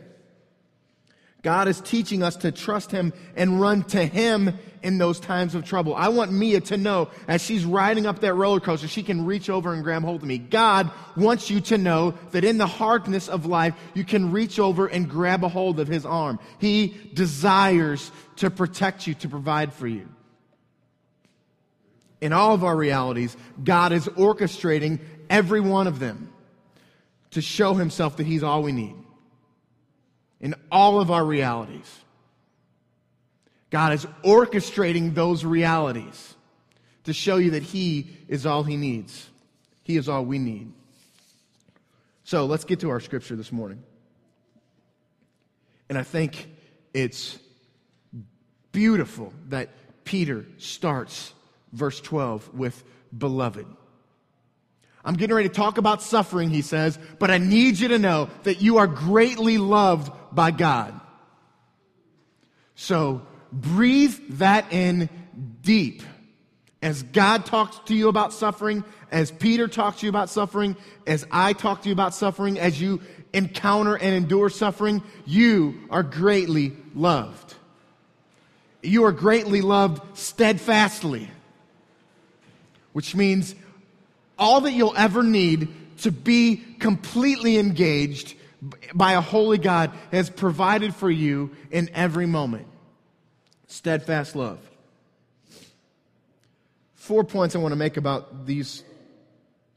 God 1.44 1.68
is 1.68 1.80
teaching 1.80 2.24
us 2.24 2.36
to 2.38 2.52
trust 2.52 2.92
Him 2.92 3.14
and 3.36 3.62
run 3.62 3.84
to 3.84 4.06
Him 4.06 4.58
in 4.82 4.98
those 4.98 5.20
times 5.20 5.54
of 5.54 5.64
trouble. 5.64 5.96
I 5.96 6.10
want 6.10 6.32
Mia 6.32 6.60
to 6.62 6.78
know 6.78 7.10
as 7.28 7.44
she's 7.44 7.66
riding 7.66 8.06
up 8.06 8.20
that 8.20 8.34
roller 8.34 8.60
coaster, 8.60 8.88
she 8.88 9.04
can 9.04 9.26
reach 9.26 9.50
over 9.50 9.74
and 9.74 9.84
grab 9.84 10.04
hold 10.04 10.24
of 10.24 10.28
me. 10.28 10.40
God 10.40 10.92
wants 11.16 11.50
you 11.50 11.62
to 11.62 11.78
know 11.78 12.16
that 12.32 12.44
in 12.44 12.58
the 12.58 12.68
hardness 12.68 13.30
of 13.30 13.46
life, 13.46 13.76
you 13.94 14.04
can 14.04 14.32
reach 14.32 14.60
over 14.60 14.88
and 14.88 15.10
grab 15.10 15.44
a 15.44 15.50
hold 15.50 15.80
of 15.80 15.88
His 15.88 16.06
arm. 16.06 16.40
He 16.60 16.96
desires 17.14 18.12
to 18.38 18.50
protect 18.50 19.06
you, 19.06 19.14
to 19.16 19.30
provide 19.30 19.72
for 19.74 19.88
you 19.88 20.10
in 22.22 22.34
all 22.34 22.54
of 22.54 22.64
our 22.64 22.76
realities, 22.76 23.36
God 23.64 23.92
is 23.92 24.06
orchestrating 24.08 25.00
every 25.30 25.60
one 25.60 25.88
of 25.88 26.00
them 26.00 26.34
to 27.32 27.42
show 27.42 27.74
himself 27.74 28.18
that 28.18 28.26
he's 28.26 28.44
all 28.44 28.64
we 28.64 28.72
need. 28.72 28.96
In 30.40 30.56
all 30.72 31.00
of 31.00 31.12
our 31.12 31.26
realities, 31.26 31.92
God 33.70 33.94
is 33.94 34.06
orchestrating 34.24 35.14
those 35.14 35.44
realities 35.44 36.36
to 37.04 37.14
show 37.14 37.38
you 37.38 37.52
that 37.52 37.64
he 37.64 38.08
is 38.28 38.46
all 38.46 38.64
he 38.64 38.78
needs. 38.78 39.30
He 39.84 39.98
is 39.98 40.10
all 40.10 40.26
we 40.26 40.40
need. 40.40 40.72
So 42.24 42.46
let's 42.46 42.66
get 42.66 42.82
to 42.82 42.90
our 42.90 43.00
scripture 43.00 43.36
this 43.36 43.52
morning. 43.52 43.82
And 45.90 45.98
I 45.98 46.04
think 46.04 46.50
it's 46.94 47.40
beautiful 48.72 49.34
that 49.50 49.70
Peter 50.04 50.46
starts 50.58 51.34
verse 51.72 52.00
12 52.02 52.54
with 52.54 52.84
beloved. 53.16 53.66
I'm 55.08 55.16
getting 55.16 55.36
ready 55.36 55.48
to 55.48 55.56
talk 55.56 55.78
about 55.78 56.02
suffering, 56.02 56.50
he 56.50 56.62
says, 56.62 57.00
but 57.18 57.32
I 57.32 57.38
need 57.38 57.80
you 57.80 57.88
to 57.90 58.00
know 58.00 58.30
that 58.44 58.62
you 58.62 58.78
are 58.78 58.88
greatly 58.88 59.58
loved 59.58 60.12
by 60.34 60.52
God. 60.52 61.00
So 62.76 63.26
breathe 63.52 64.18
that 64.32 64.74
in 64.74 65.10
deep. 65.62 66.04
As 66.82 67.04
God 67.04 67.46
talks 67.46 67.80
to 67.86 67.96
you 67.96 68.10
about 68.10 68.34
suffering, 68.34 68.84
as 69.10 69.32
Peter 69.32 69.70
talks 69.70 70.02
to 70.02 70.06
you 70.06 70.10
about 70.10 70.30
suffering, 70.30 70.76
as 71.08 71.26
I 71.32 71.54
talk 71.54 71.84
to 71.84 71.90
you 71.90 71.94
about 71.94 72.14
suffering, 72.14 72.60
as 72.60 72.80
you 72.80 73.02
encounter 73.34 73.96
and 73.96 74.14
endure 74.14 74.50
suffering, 74.50 75.02
you 75.26 75.80
are 75.90 76.04
greatly 76.04 76.76
loved. 76.94 77.56
You 78.84 79.06
are 79.06 79.14
greatly 79.14 79.62
loved 79.62 80.18
steadfastly 80.18 81.32
which 82.98 83.14
means 83.14 83.54
all 84.40 84.62
that 84.62 84.72
you'll 84.72 84.98
ever 84.98 85.22
need 85.22 85.68
to 86.00 86.12
be 86.12 86.56
completely 86.80 87.60
engaged 87.60 88.34
by 88.92 89.12
a 89.12 89.22
holy 89.22 89.60
God 89.60 89.92
has 90.12 90.32
provided 90.32 90.96
for 90.96 91.12
you 91.12 91.56
in 91.70 91.92
every 91.94 92.26
moment. 92.26 92.66
Steadfast 93.68 94.36
love. 94.36 94.58
Four 96.96 97.24
points 97.24 97.56
I 97.56 97.60
want 97.60 97.74
to 97.74 97.76
make 97.76 97.98
about 97.98 98.48
these 98.48 98.84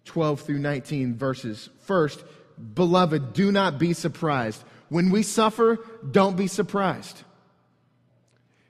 12 0.07 0.41
through 0.41 0.61
19 0.61 1.15
verses. 1.15 1.69
First, 1.81 2.25
beloved, 2.73 3.35
do 3.35 3.53
not 3.53 3.79
be 3.79 3.93
surprised. 3.93 4.65
When 4.89 5.11
we 5.11 5.25
suffer, 5.25 5.79
don't 6.11 6.39
be 6.39 6.47
surprised. 6.47 7.23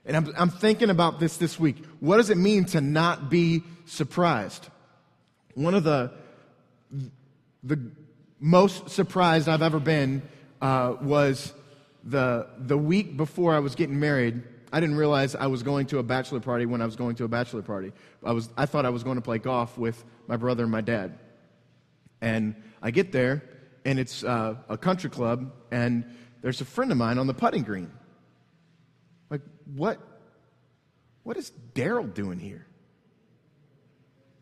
And 0.05 0.17
I'm, 0.17 0.33
I'm 0.37 0.49
thinking 0.49 0.89
about 0.89 1.19
this 1.19 1.37
this 1.37 1.59
week. 1.59 1.77
What 1.99 2.17
does 2.17 2.29
it 2.29 2.37
mean 2.37 2.65
to 2.65 2.81
not 2.81 3.29
be 3.29 3.63
surprised? 3.85 4.67
One 5.53 5.75
of 5.75 5.83
the, 5.83 6.11
the 7.63 7.79
most 8.39 8.89
surprised 8.89 9.47
I've 9.47 9.61
ever 9.61 9.79
been 9.79 10.23
uh, 10.61 10.95
was 11.01 11.53
the, 12.03 12.47
the 12.57 12.77
week 12.77 13.15
before 13.15 13.53
I 13.53 13.59
was 13.59 13.75
getting 13.75 13.99
married. 13.99 14.41
I 14.73 14.79
didn't 14.79 14.95
realize 14.95 15.35
I 15.35 15.47
was 15.47 15.63
going 15.63 15.85
to 15.87 15.99
a 15.99 16.03
bachelor 16.03 16.39
party 16.39 16.65
when 16.65 16.81
I 16.81 16.85
was 16.85 16.95
going 16.95 17.15
to 17.17 17.25
a 17.25 17.27
bachelor 17.27 17.61
party. 17.61 17.91
I, 18.23 18.31
was, 18.31 18.49
I 18.57 18.65
thought 18.65 18.85
I 18.85 18.89
was 18.89 19.03
going 19.03 19.17
to 19.17 19.21
play 19.21 19.37
golf 19.37 19.77
with 19.77 20.03
my 20.27 20.37
brother 20.37 20.63
and 20.63 20.71
my 20.71 20.81
dad. 20.81 21.19
And 22.21 22.55
I 22.81 22.91
get 22.91 23.11
there, 23.11 23.43
and 23.85 23.99
it's 23.99 24.23
uh, 24.23 24.55
a 24.69 24.77
country 24.77 25.09
club, 25.09 25.51
and 25.71 26.05
there's 26.41 26.61
a 26.61 26.65
friend 26.65 26.91
of 26.91 26.97
mine 26.97 27.17
on 27.17 27.27
the 27.27 27.33
putting 27.33 27.63
green. 27.63 27.91
Like, 29.31 29.41
what, 29.73 29.97
what 31.23 31.37
is 31.37 31.51
Daryl 31.73 32.13
doing 32.13 32.37
here? 32.37 32.67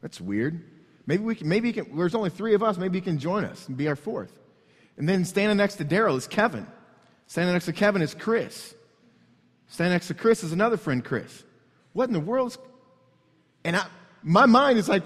That's 0.01 0.19
weird. 0.19 0.65
Maybe 1.05 1.23
we 1.23 1.35
can, 1.35 1.47
maybe 1.47 1.69
he 1.69 1.73
can, 1.73 1.95
there's 1.95 2.15
only 2.15 2.31
three 2.31 2.55
of 2.55 2.63
us. 2.63 2.77
Maybe 2.77 2.97
he 2.97 3.01
can 3.01 3.19
join 3.19 3.45
us 3.45 3.67
and 3.67 3.77
be 3.77 3.87
our 3.87 3.95
fourth. 3.95 4.33
And 4.97 5.07
then 5.07 5.23
standing 5.25 5.57
next 5.57 5.75
to 5.75 5.85
Daryl 5.85 6.17
is 6.17 6.27
Kevin. 6.27 6.67
Standing 7.27 7.53
next 7.53 7.65
to 7.65 7.73
Kevin 7.73 8.01
is 8.01 8.15
Chris. 8.15 8.73
Standing 9.67 9.93
next 9.93 10.07
to 10.07 10.15
Chris 10.15 10.43
is 10.43 10.51
another 10.51 10.77
friend, 10.77 11.05
Chris. 11.05 11.43
What 11.93 12.09
in 12.09 12.13
the 12.13 12.19
world 12.19 12.51
is. 12.51 12.57
And 13.63 13.75
I, 13.75 13.85
my 14.23 14.47
mind 14.47 14.79
is 14.79 14.89
like, 14.89 15.03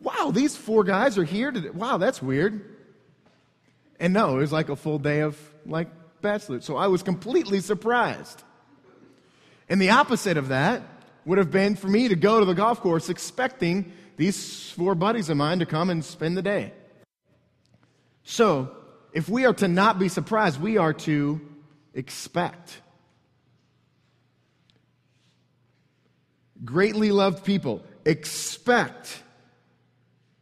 wow, 0.00 0.30
these 0.32 0.54
four 0.54 0.84
guys 0.84 1.16
are 1.16 1.24
here. 1.24 1.50
To, 1.50 1.70
wow, 1.70 1.96
that's 1.96 2.20
weird. 2.20 2.76
And 3.98 4.12
no, 4.12 4.36
it 4.36 4.40
was 4.40 4.52
like 4.52 4.68
a 4.68 4.76
full 4.76 4.98
day 4.98 5.20
of 5.20 5.38
like 5.64 5.88
bachelor. 6.20 6.60
So 6.60 6.76
I 6.76 6.88
was 6.88 7.02
completely 7.02 7.60
surprised. 7.60 8.42
And 9.68 9.80
the 9.80 9.90
opposite 9.90 10.36
of 10.36 10.48
that 10.48 10.82
would 11.24 11.38
have 11.38 11.50
been 11.50 11.76
for 11.76 11.88
me 11.88 12.08
to 12.08 12.16
go 12.16 12.40
to 12.40 12.44
the 12.44 12.54
golf 12.54 12.80
course 12.80 13.08
expecting 13.08 13.92
these 14.16 14.70
four 14.70 14.94
buddies 14.94 15.30
of 15.30 15.36
mine 15.36 15.58
to 15.58 15.66
come 15.66 15.90
and 15.90 16.04
spend 16.04 16.36
the 16.36 16.42
day. 16.42 16.72
So, 18.22 18.74
if 19.12 19.28
we 19.28 19.44
are 19.44 19.54
to 19.54 19.68
not 19.68 19.98
be 19.98 20.08
surprised, 20.08 20.60
we 20.60 20.76
are 20.76 20.92
to 20.92 21.40
expect. 21.94 22.80
Greatly 26.64 27.12
loved 27.12 27.44
people, 27.44 27.82
expect 28.04 29.22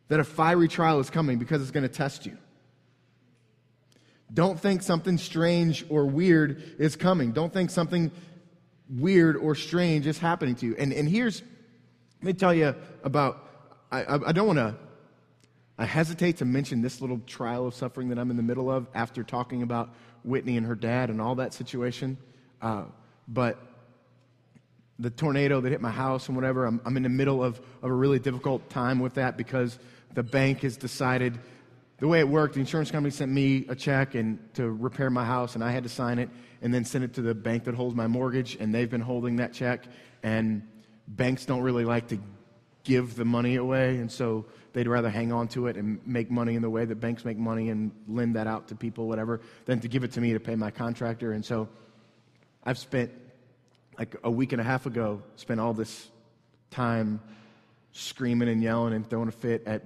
that 0.09 0.21
a 0.21 0.25
fiery 0.25 0.69
trial 0.69 1.01
is 1.01 1.11
coming 1.11 1.39
because 1.39 1.63
it's 1.63 1.71
going 1.71 1.83
to 1.83 1.89
test 1.89 2.27
you. 2.27 2.37
Don't 4.33 4.59
think 4.59 4.83
something 4.83 5.19
strange 5.19 5.85
or 5.89 6.07
weird 6.07 6.63
is 6.79 6.97
coming. 6.97 7.33
Don't 7.33 7.53
think 7.53 7.71
something 7.71 8.11
weird 8.99 9.37
or 9.37 9.55
strange 9.55 10.07
is 10.07 10.19
happening 10.19 10.55
to 10.57 10.67
you. 10.67 10.77
And, 10.79 10.93
and 10.93 11.09
here's, 11.09 11.43
let 12.21 12.27
me 12.27 12.33
tell 12.35 12.55
you 12.55 12.75
about, 13.03 13.49
I, 13.91 14.19
I, 14.27 14.33
don't 14.33 14.47
want 14.47 14.59
to, 14.59 14.75
I 15.79 15.85
hesitate 15.85 16.39
to 16.39 16.45
mention 16.45 16.83
this 16.83 17.01
little 17.01 17.21
trial 17.27 17.67
of 17.67 17.75
suffering 17.75 18.09
that 18.11 18.19
I'm 18.19 18.31
in 18.31 18.37
the 18.37 18.43
middle 18.43 18.71
of 18.71 18.87
after 18.95 19.23
talking 19.23 19.63
about 19.63 19.95
Whitney 20.25 20.57
and 20.57 20.67
her 20.67 20.75
dad 20.75 21.11
and 21.11 21.21
all 21.21 21.37
that 21.37 21.53
situation. 21.53 22.17
Uh, 22.61 22.85
but 23.27 23.59
the 24.99 25.11
tornado 25.11 25.61
that 25.61 25.71
hit 25.71 25.81
my 25.81 25.91
house 25.91 26.29
and 26.29 26.37
whatever, 26.37 26.67
I'm, 26.67 26.81
I'm 26.85 26.97
in 26.97 27.03
the 27.03 27.09
middle 27.09 27.43
of, 27.43 27.59
of 27.83 27.91
a 27.91 27.93
really 27.93 28.19
difficult 28.19 28.69
time 28.71 29.01
with 29.01 29.15
that 29.15 29.37
because 29.37 29.79
the 30.15 30.23
bank 30.23 30.61
has 30.61 30.77
decided 30.77 31.39
the 32.03 32.09
way 32.09 32.19
it 32.19 32.29
worked, 32.29 32.55
the 32.55 32.61
insurance 32.61 32.91
company 32.91 33.13
sent 33.13 33.31
me 33.31 33.65
a 33.69 33.77
check 33.77 34.17
and 34.17 34.41
to 34.55 34.69
repair 34.69 35.09
my 35.09 35.25
house, 35.25 35.55
and 35.55 35.63
I 35.63 35.71
had 35.71 35.85
to 35.85 35.89
sign 35.89 36.19
it 36.19 36.31
and 36.61 36.75
then 36.75 36.85
send 36.85 37.05
it 37.05 37.15
to 37.15 37.23
the 37.23 37.33
bank 37.33 37.63
that 37.63 37.77
holds 37.77 37.95
my 37.95 38.09
mortgage, 38.09 38.57
and 38.57 38.75
they've 38.75 38.91
been 38.91 39.01
holding 39.01 39.37
that 39.37 39.53
check. 39.53 39.85
And 40.25 40.67
banks 41.07 41.47
don't 41.47 41.61
really 41.61 41.85
like 41.85 42.09
to 42.09 42.19
give 42.83 43.15
the 43.15 43.25
money 43.25 43.55
away, 43.55 43.99
and 43.99 44.11
so 44.11 44.47
they'd 44.73 44.89
rather 44.89 45.11
hang 45.11 45.33
on 45.33 45.47
to 45.51 45.69
it 45.69 45.77
and 45.77 46.05
make 46.05 46.29
money 46.29 46.57
in 46.57 46.63
the 46.63 46.69
way 46.69 46.85
that 46.85 46.97
banks 46.97 47.25
make 47.25 47.39
money 47.39 47.69
and 47.69 47.93
lend 48.09 48.35
that 48.35 48.49
out 48.49 48.67
to 48.67 48.75
people, 48.75 49.07
whatever, 49.07 49.41
than 49.67 49.79
to 49.79 49.87
give 49.87 50.03
it 50.03 50.11
to 50.11 50.21
me 50.21 50.33
to 50.33 50.41
pay 50.41 50.57
my 50.57 50.73
contractor. 50.73 51.31
And 51.31 51.45
so 51.45 51.69
I've 52.65 52.79
spent 52.79 53.13
like 53.97 54.17
a 54.25 54.31
week 54.31 54.51
and 54.51 54.61
a 54.61 54.65
half 54.65 54.87
ago, 54.87 55.23
spent 55.37 55.61
all 55.61 55.73
this 55.73 56.11
time 56.73 57.21
screaming 57.93 58.49
and 58.49 58.61
yelling 58.61 58.93
and 58.93 59.09
throwing 59.09 59.29
a 59.29 59.31
fit 59.31 59.63
at 59.69 59.85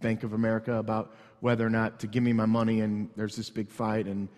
Bank 0.00 0.22
of 0.22 0.34
America 0.34 0.74
about 0.74 1.14
whether 1.40 1.66
or 1.66 1.70
not 1.70 2.00
to 2.00 2.06
give 2.06 2.22
me 2.22 2.32
my 2.32 2.46
money, 2.46 2.80
and 2.80 3.10
there's 3.16 3.36
this 3.36 3.50
big 3.50 3.70
fight, 3.70 4.06
and 4.06 4.28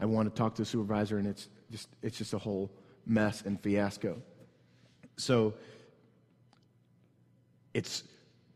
I 0.00 0.06
want 0.06 0.28
to 0.28 0.38
talk 0.38 0.54
to 0.56 0.62
the 0.62 0.66
supervisor, 0.66 1.18
and 1.18 1.26
it's 1.26 1.48
just 1.70 1.88
it's 2.02 2.18
just 2.18 2.34
a 2.34 2.38
whole 2.38 2.70
mess 3.06 3.42
and 3.42 3.60
fiasco. 3.60 4.20
So 5.16 5.54
it's 7.74 8.04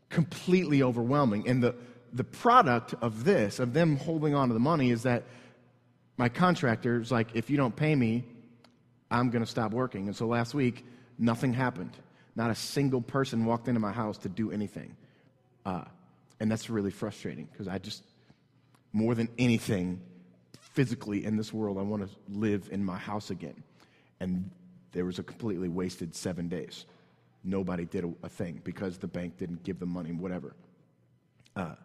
completely 0.08 0.82
overwhelming, 0.82 1.48
and 1.48 1.62
the 1.62 1.74
the 2.12 2.24
product 2.24 2.94
of 3.00 3.24
this, 3.24 3.58
of 3.58 3.72
them 3.72 3.96
holding 3.96 4.34
on 4.34 4.48
to 4.48 4.54
the 4.54 4.60
money, 4.60 4.90
is 4.90 5.02
that 5.04 5.24
my 6.18 6.28
contractor 6.28 7.00
is 7.00 7.10
like, 7.10 7.28
if 7.34 7.48
you 7.48 7.56
don't 7.56 7.74
pay 7.74 7.94
me, 7.94 8.24
I'm 9.10 9.30
going 9.30 9.42
to 9.42 9.50
stop 9.50 9.72
working. 9.72 10.06
And 10.06 10.16
so 10.16 10.26
last 10.26 10.54
week, 10.54 10.84
nothing 11.18 11.52
happened. 11.52 11.96
Not 12.36 12.50
a 12.50 12.54
single 12.54 13.00
person 13.00 13.44
walked 13.44 13.68
into 13.68 13.80
my 13.80 13.92
house 13.92 14.18
to 14.18 14.28
do 14.28 14.50
anything. 14.50 14.94
Uh, 15.64 15.84
and 16.42 16.50
that's 16.50 16.68
really 16.68 16.90
frustrating 16.90 17.46
because 17.52 17.68
I 17.68 17.78
just, 17.78 18.02
more 18.92 19.14
than 19.14 19.28
anything, 19.38 20.00
physically 20.58 21.24
in 21.24 21.36
this 21.36 21.52
world, 21.52 21.78
I 21.78 21.82
want 21.82 22.02
to 22.02 22.08
live 22.28 22.68
in 22.72 22.84
my 22.84 22.98
house 22.98 23.30
again. 23.30 23.62
And 24.18 24.50
there 24.90 25.04
was 25.04 25.20
a 25.20 25.22
completely 25.22 25.68
wasted 25.68 26.16
seven 26.16 26.48
days. 26.48 26.84
Nobody 27.44 27.84
did 27.84 28.02
a, 28.02 28.12
a 28.24 28.28
thing 28.28 28.60
because 28.64 28.98
the 28.98 29.06
bank 29.06 29.38
didn't 29.38 29.62
give 29.62 29.78
them 29.78 29.90
money, 29.90 30.10
whatever. 30.10 30.56
Uh, 31.54 31.76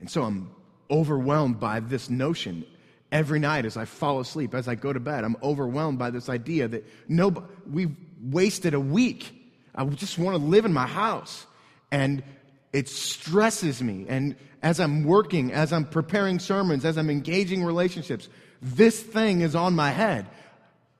and 0.00 0.10
so 0.10 0.24
I'm 0.24 0.50
overwhelmed 0.90 1.60
by 1.60 1.78
this 1.78 2.10
notion 2.10 2.64
every 3.12 3.38
night 3.38 3.64
as 3.64 3.76
I 3.76 3.84
fall 3.84 4.18
asleep, 4.18 4.52
as 4.52 4.66
I 4.66 4.74
go 4.74 4.92
to 4.92 4.98
bed. 4.98 5.22
I'm 5.22 5.36
overwhelmed 5.44 6.00
by 6.00 6.10
this 6.10 6.28
idea 6.28 6.66
that 6.66 6.84
no, 7.06 7.46
we've 7.70 7.94
wasted 8.20 8.74
a 8.74 8.80
week. 8.80 9.32
I 9.76 9.84
just 9.84 10.18
want 10.18 10.36
to 10.36 10.44
live 10.44 10.64
in 10.64 10.72
my 10.72 10.88
house. 10.88 11.46
And 11.92 12.24
it 12.72 12.88
stresses 12.88 13.82
me. 13.82 14.06
And 14.08 14.36
as 14.62 14.80
I'm 14.80 15.04
working, 15.04 15.52
as 15.52 15.72
I'm 15.72 15.84
preparing 15.84 16.38
sermons, 16.38 16.84
as 16.84 16.96
I'm 16.96 17.10
engaging 17.10 17.64
relationships, 17.64 18.28
this 18.60 19.00
thing 19.00 19.40
is 19.40 19.54
on 19.54 19.74
my 19.74 19.90
head. 19.90 20.26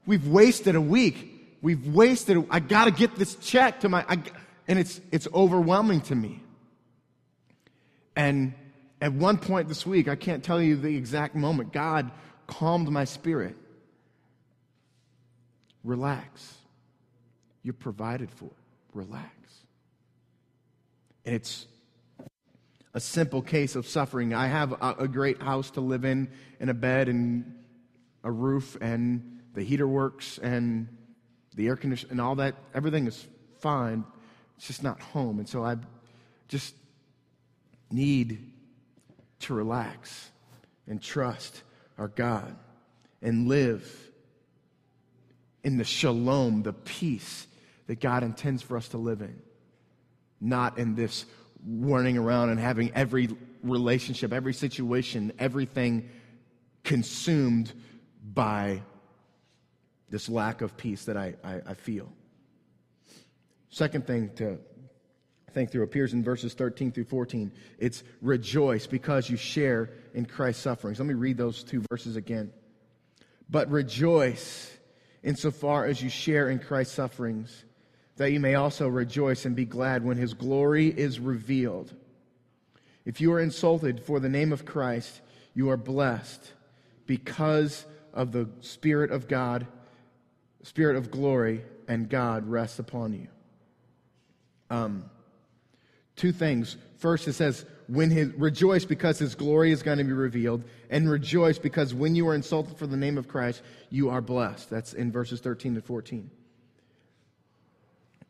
We've 0.04 0.26
wasted 0.26 0.74
a 0.74 0.80
week. 0.80 1.58
We've 1.62 1.86
wasted, 1.94 2.44
I 2.50 2.58
got 2.60 2.86
to 2.86 2.90
get 2.90 3.14
this 3.14 3.36
check 3.36 3.80
to 3.80 3.88
my, 3.88 4.04
I, 4.08 4.18
and 4.66 4.78
it's, 4.78 5.00
it's 5.12 5.28
overwhelming 5.32 6.00
to 6.02 6.14
me. 6.14 6.42
And 8.16 8.52
at 9.00 9.12
one 9.12 9.38
point 9.38 9.68
this 9.68 9.86
week, 9.86 10.08
I 10.08 10.16
can't 10.16 10.42
tell 10.42 10.60
you 10.60 10.76
the 10.76 10.96
exact 10.96 11.34
moment, 11.34 11.72
God 11.72 12.10
calmed 12.46 12.88
my 12.90 13.04
spirit. 13.04 13.56
Relax. 15.84 16.54
You're 17.62 17.74
provided 17.74 18.30
for. 18.30 18.50
Relax. 18.92 19.30
And 21.24 21.34
it's 21.34 21.66
a 22.94 23.00
simple 23.00 23.42
case 23.42 23.74
of 23.76 23.86
suffering. 23.86 24.34
I 24.34 24.48
have 24.48 24.74
a, 24.80 25.08
great 25.08 25.40
house 25.40 25.70
to 25.72 25.80
live 25.80 26.04
in, 26.04 26.28
and 26.60 26.68
a 26.68 26.74
bed, 26.74 27.08
and 27.08 27.54
a 28.22 28.30
roof, 28.30 28.76
and 28.80 29.40
the 29.54 29.62
heater 29.62 29.88
works, 29.88 30.38
and 30.38 30.88
the 31.54 31.68
air 31.68 31.76
conditioner, 31.76 32.12
and 32.12 32.20
all 32.20 32.34
that. 32.36 32.54
Everything 32.74 33.06
is 33.06 33.26
fine. 33.60 34.04
It's 34.56 34.66
just 34.66 34.82
not 34.82 35.00
home. 35.00 35.38
And 35.38 35.48
so 35.48 35.64
I 35.64 35.76
just 36.48 36.74
need 37.90 38.52
to 39.40 39.54
relax 39.54 40.30
and 40.86 41.00
trust 41.00 41.62
our 41.98 42.08
God 42.08 42.54
and 43.22 43.48
live 43.48 44.10
in 45.64 45.78
the 45.78 45.84
shalom, 45.84 46.62
the 46.62 46.72
peace 46.72 47.46
that 47.86 48.00
God 48.00 48.22
intends 48.22 48.62
for 48.62 48.76
us 48.76 48.88
to 48.88 48.98
live 48.98 49.22
in 49.22 49.40
not 50.42 50.76
in 50.76 50.94
this 50.94 51.24
running 51.64 52.18
around 52.18 52.50
and 52.50 52.58
having 52.58 52.92
every 52.94 53.28
relationship, 53.62 54.32
every 54.32 54.52
situation, 54.52 55.32
everything 55.38 56.08
consumed 56.82 57.72
by 58.34 58.82
this 60.10 60.28
lack 60.28 60.60
of 60.60 60.76
peace 60.76 61.04
that 61.04 61.16
I, 61.16 61.34
I, 61.44 61.60
I 61.68 61.74
feel. 61.74 62.12
Second 63.70 64.06
thing 64.06 64.30
to 64.36 64.58
think 65.52 65.70
through 65.70 65.84
appears 65.84 66.12
in 66.12 66.24
verses 66.24 66.54
13 66.54 66.92
through 66.92 67.04
14. 67.04 67.52
It's 67.78 68.02
rejoice 68.20 68.86
because 68.86 69.30
you 69.30 69.36
share 69.36 69.90
in 70.14 70.26
Christ's 70.26 70.62
sufferings. 70.62 70.98
Let 70.98 71.06
me 71.06 71.14
read 71.14 71.36
those 71.36 71.62
two 71.62 71.82
verses 71.90 72.16
again. 72.16 72.52
But 73.48 73.70
rejoice 73.70 74.70
insofar 75.22 75.86
as 75.86 76.02
you 76.02 76.10
share 76.10 76.50
in 76.50 76.58
Christ's 76.58 76.94
sufferings 76.94 77.64
that 78.22 78.30
you 78.30 78.38
may 78.38 78.54
also 78.54 78.86
rejoice 78.86 79.44
and 79.44 79.56
be 79.56 79.64
glad 79.64 80.04
when 80.04 80.16
his 80.16 80.32
glory 80.32 80.86
is 80.86 81.18
revealed. 81.18 81.92
If 83.04 83.20
you 83.20 83.32
are 83.32 83.40
insulted 83.40 84.00
for 84.00 84.20
the 84.20 84.28
name 84.28 84.52
of 84.52 84.64
Christ, 84.64 85.20
you 85.54 85.70
are 85.70 85.76
blessed 85.76 86.52
because 87.06 87.84
of 88.14 88.30
the 88.30 88.48
Spirit 88.60 89.10
of 89.10 89.26
God, 89.26 89.66
Spirit 90.62 90.96
of 90.96 91.10
glory, 91.10 91.62
and 91.88 92.08
God 92.08 92.48
rests 92.48 92.78
upon 92.78 93.12
you. 93.12 93.26
Um, 94.70 95.10
two 96.14 96.30
things. 96.30 96.76
First, 96.98 97.26
it 97.26 97.32
says, 97.32 97.66
when 97.88 98.10
his, 98.10 98.32
rejoice 98.34 98.84
because 98.84 99.18
his 99.18 99.34
glory 99.34 99.72
is 99.72 99.82
going 99.82 99.98
to 99.98 100.04
be 100.04 100.12
revealed, 100.12 100.62
and 100.90 101.10
rejoice 101.10 101.58
because 101.58 101.92
when 101.92 102.14
you 102.14 102.28
are 102.28 102.36
insulted 102.36 102.78
for 102.78 102.86
the 102.86 102.96
name 102.96 103.18
of 103.18 103.26
Christ, 103.26 103.62
you 103.90 104.10
are 104.10 104.20
blessed. 104.20 104.70
That's 104.70 104.92
in 104.92 105.10
verses 105.10 105.40
13 105.40 105.74
to 105.74 105.82
14 105.82 106.30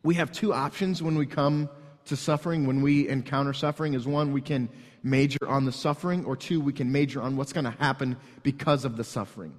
we 0.03 0.15
have 0.15 0.33
two 0.33 0.53
options 0.53 1.03
when 1.03 1.17
we 1.17 1.27
come 1.27 1.69
to 2.07 2.17
suffering, 2.17 2.67
when 2.67 2.83
we 2.83 3.09
encounter 3.09 3.53
suffering, 3.53 3.95
is 3.95 4.07
one, 4.07 4.33
we 4.33 4.41
can 4.41 4.69
major 5.03 5.47
on 5.47 5.65
the 5.65 5.73
suffering, 5.73 6.25
or 6.25 6.37
two, 6.37 6.61
we 6.61 6.73
can 6.73 6.91
major 6.91 7.23
on 7.23 7.37
what's 7.37 7.53
going 7.53 7.65
to 7.65 7.71
happen 7.71 8.17
because 8.43 8.85
of 8.85 8.97
the 8.97 9.05
suffering. 9.05 9.55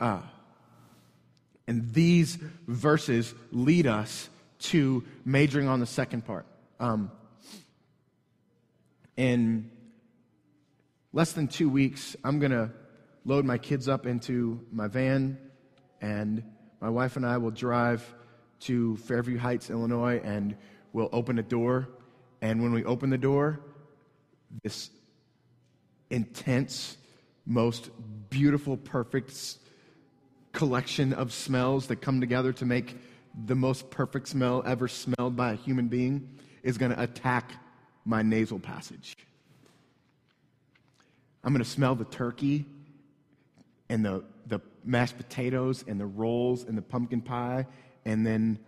Ah. 0.00 0.30
And 1.66 1.92
these 1.92 2.36
verses 2.66 3.34
lead 3.52 3.86
us 3.86 4.28
to 4.60 5.04
majoring 5.24 5.68
on 5.68 5.80
the 5.80 5.86
second 5.86 6.24
part. 6.24 6.46
Um, 6.78 7.10
in 9.16 9.70
less 11.12 11.32
than 11.32 11.48
two 11.48 11.68
weeks, 11.68 12.16
I'm 12.24 12.38
going 12.38 12.52
to 12.52 12.70
load 13.24 13.44
my 13.44 13.58
kids 13.58 13.88
up 13.88 14.06
into 14.06 14.64
my 14.72 14.88
van, 14.88 15.38
and 16.00 16.42
my 16.80 16.88
wife 16.88 17.16
and 17.16 17.26
I 17.26 17.36
will 17.36 17.50
drive 17.50 18.02
to 18.60 18.96
Fairview 18.98 19.38
Heights, 19.38 19.70
Illinois, 19.70 20.20
and 20.24 20.56
we'll 20.92 21.10
open 21.12 21.38
a 21.38 21.42
door. 21.42 21.88
And 22.40 22.62
when 22.62 22.72
we 22.72 22.84
open 22.84 23.10
the 23.10 23.18
door, 23.18 23.60
this 24.62 24.90
intense, 26.08 26.96
most 27.46 27.90
beautiful, 28.30 28.76
perfect 28.76 29.58
collection 30.52 31.12
of 31.12 31.32
smells 31.32 31.86
that 31.88 31.96
come 31.96 32.20
together 32.20 32.52
to 32.54 32.64
make 32.64 32.96
the 33.46 33.54
most 33.54 33.90
perfect 33.90 34.28
smell 34.28 34.62
ever 34.66 34.88
smelled 34.88 35.36
by 35.36 35.52
a 35.52 35.56
human 35.56 35.88
being 35.88 36.28
is 36.62 36.78
going 36.78 36.92
to 36.92 37.00
attack 37.00 37.52
my 38.04 38.22
nasal 38.22 38.58
passage. 38.58 39.16
I'm 41.44 41.52
going 41.52 41.64
to 41.64 41.70
smell 41.70 41.94
the 41.94 42.04
turkey 42.04 42.66
and 43.88 44.04
the, 44.04 44.24
mashed 44.84 45.16
potatoes 45.16 45.84
and 45.86 46.00
the 46.00 46.06
rolls 46.06 46.64
and 46.64 46.76
the 46.76 46.82
pumpkin 46.82 47.20
pie 47.20 47.66
and 48.04 48.26
then 48.26 48.58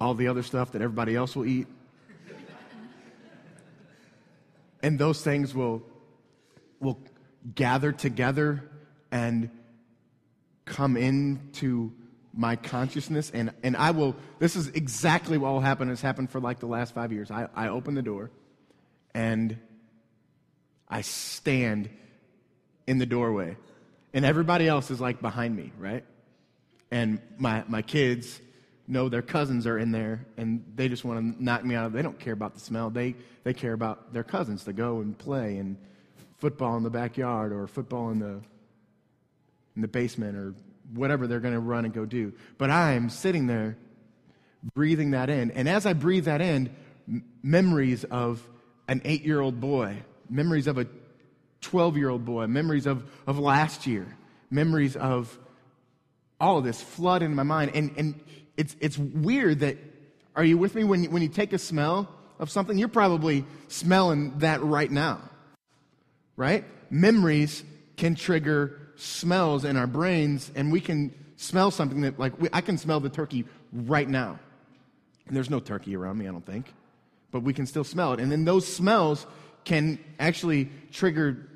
all 0.00 0.14
the 0.14 0.28
other 0.28 0.42
stuff 0.42 0.72
that 0.72 0.82
everybody 0.82 1.14
else 1.14 1.36
will 1.36 1.46
eat. 1.46 1.66
and 4.82 4.98
those 4.98 5.22
things 5.22 5.54
will, 5.54 5.82
will 6.80 6.98
gather 7.54 7.92
together 7.92 8.68
and 9.10 9.50
come 10.64 10.96
into 10.96 11.92
my 12.32 12.56
consciousness 12.56 13.30
and, 13.30 13.52
and 13.62 13.76
I 13.76 13.90
will, 13.90 14.14
this 14.38 14.54
is 14.54 14.68
exactly 14.68 15.36
what 15.36 15.52
will 15.52 15.60
happen. 15.60 15.90
It's 15.90 16.00
happened 16.00 16.30
for 16.30 16.40
like 16.40 16.60
the 16.60 16.66
last 16.66 16.94
five 16.94 17.12
years. 17.12 17.30
I, 17.30 17.48
I 17.54 17.68
open 17.68 17.94
the 17.94 18.02
door 18.02 18.30
and 19.14 19.58
I 20.88 21.02
stand 21.02 21.90
in 22.86 22.98
the 22.98 23.06
doorway 23.06 23.56
and 24.12 24.24
everybody 24.24 24.66
else 24.68 24.90
is 24.90 25.00
like 25.00 25.20
behind 25.20 25.56
me, 25.56 25.72
right? 25.78 26.04
And 26.90 27.20
my, 27.38 27.64
my 27.68 27.82
kids 27.82 28.40
know 28.86 29.08
their 29.08 29.22
cousins 29.22 29.66
are 29.66 29.78
in 29.78 29.92
there 29.92 30.26
and 30.36 30.64
they 30.74 30.88
just 30.88 31.04
want 31.04 31.36
to 31.36 31.44
knock 31.44 31.64
me 31.64 31.76
out 31.76 31.92
they 31.92 32.02
don't 32.02 32.18
care 32.18 32.32
about 32.32 32.54
the 32.54 32.60
smell 32.60 32.90
they, 32.90 33.14
they 33.44 33.54
care 33.54 33.72
about 33.72 34.12
their 34.12 34.24
cousins 34.24 34.64
to 34.64 34.72
go 34.72 35.00
and 35.00 35.16
play 35.16 35.58
and 35.58 35.76
football 36.38 36.76
in 36.76 36.82
the 36.82 36.90
backyard 36.90 37.52
or 37.52 37.68
football 37.68 38.10
in 38.10 38.18
the 38.18 38.40
in 39.76 39.82
the 39.82 39.88
basement 39.88 40.36
or 40.36 40.54
whatever 40.92 41.26
they're 41.26 41.40
going 41.40 41.54
to 41.54 41.60
run 41.60 41.84
and 41.84 41.94
go 41.94 42.04
do. 42.04 42.32
But 42.58 42.70
I'm 42.70 43.10
sitting 43.10 43.46
there 43.46 43.76
breathing 44.74 45.12
that 45.12 45.30
in. 45.30 45.50
And 45.52 45.68
as 45.68 45.86
I 45.86 45.92
breathe 45.92 46.24
that 46.24 46.40
in, 46.40 46.74
m- 47.08 47.24
memories 47.42 48.04
of 48.04 48.46
an 48.88 49.00
eight 49.04 49.24
year 49.24 49.40
old 49.40 49.60
boy, 49.60 50.02
memories 50.28 50.66
of 50.66 50.78
a 50.78 50.86
12 51.60 51.96
year 51.96 52.08
old 52.08 52.24
boy, 52.24 52.46
memories 52.46 52.86
of, 52.86 53.04
of 53.26 53.38
last 53.38 53.86
year, 53.86 54.06
memories 54.50 54.96
of 54.96 55.38
all 56.40 56.58
of 56.58 56.64
this 56.64 56.80
flood 56.80 57.22
in 57.22 57.34
my 57.34 57.42
mind. 57.42 57.72
And, 57.74 57.92
and 57.96 58.20
it's, 58.56 58.76
it's 58.80 58.98
weird 58.98 59.60
that, 59.60 59.76
are 60.36 60.44
you 60.44 60.56
with 60.56 60.74
me? 60.74 60.84
When 60.84 61.10
when 61.10 61.22
you 61.22 61.28
take 61.28 61.52
a 61.52 61.58
smell 61.58 62.08
of 62.38 62.50
something, 62.50 62.78
you're 62.78 62.88
probably 62.88 63.44
smelling 63.68 64.38
that 64.38 64.62
right 64.62 64.90
now, 64.90 65.20
right? 66.36 66.64
Memories 66.88 67.62
can 67.96 68.14
trigger 68.14 68.80
smells 68.96 69.64
in 69.64 69.76
our 69.76 69.86
brains, 69.86 70.50
and 70.54 70.72
we 70.72 70.80
can 70.80 71.14
smell 71.36 71.70
something 71.70 72.02
that, 72.02 72.18
like, 72.18 72.40
we, 72.40 72.48
I 72.52 72.60
can 72.60 72.78
smell 72.78 73.00
the 73.00 73.08
turkey 73.08 73.44
right 73.72 74.08
now. 74.08 74.38
And 75.26 75.36
there's 75.36 75.50
no 75.50 75.60
turkey 75.60 75.96
around 75.96 76.18
me, 76.18 76.28
I 76.28 76.32
don't 76.32 76.44
think, 76.44 76.72
but 77.30 77.42
we 77.42 77.52
can 77.52 77.66
still 77.66 77.84
smell 77.84 78.14
it. 78.14 78.20
And 78.20 78.30
then 78.30 78.44
those 78.44 78.66
smells 78.66 79.26
can 79.64 79.98
actually 80.18 80.70
trigger, 80.92 81.48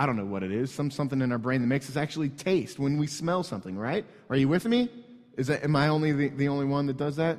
I 0.00 0.06
don't 0.06 0.16
know 0.16 0.24
what 0.24 0.42
it 0.42 0.50
is, 0.50 0.72
some 0.72 0.90
something 0.90 1.20
in 1.20 1.30
our 1.30 1.36
brain 1.36 1.60
that 1.60 1.66
makes 1.66 1.90
us 1.90 1.94
actually 1.94 2.30
taste 2.30 2.78
when 2.78 2.96
we 2.96 3.06
smell 3.06 3.42
something, 3.42 3.76
right? 3.76 4.06
Are 4.30 4.36
you 4.36 4.48
with 4.48 4.64
me? 4.64 4.88
Is 5.36 5.48
that, 5.48 5.62
am 5.62 5.76
I 5.76 5.88
only 5.88 6.10
the, 6.12 6.28
the 6.28 6.48
only 6.48 6.64
one 6.64 6.86
that 6.86 6.96
does 6.96 7.16
that? 7.16 7.38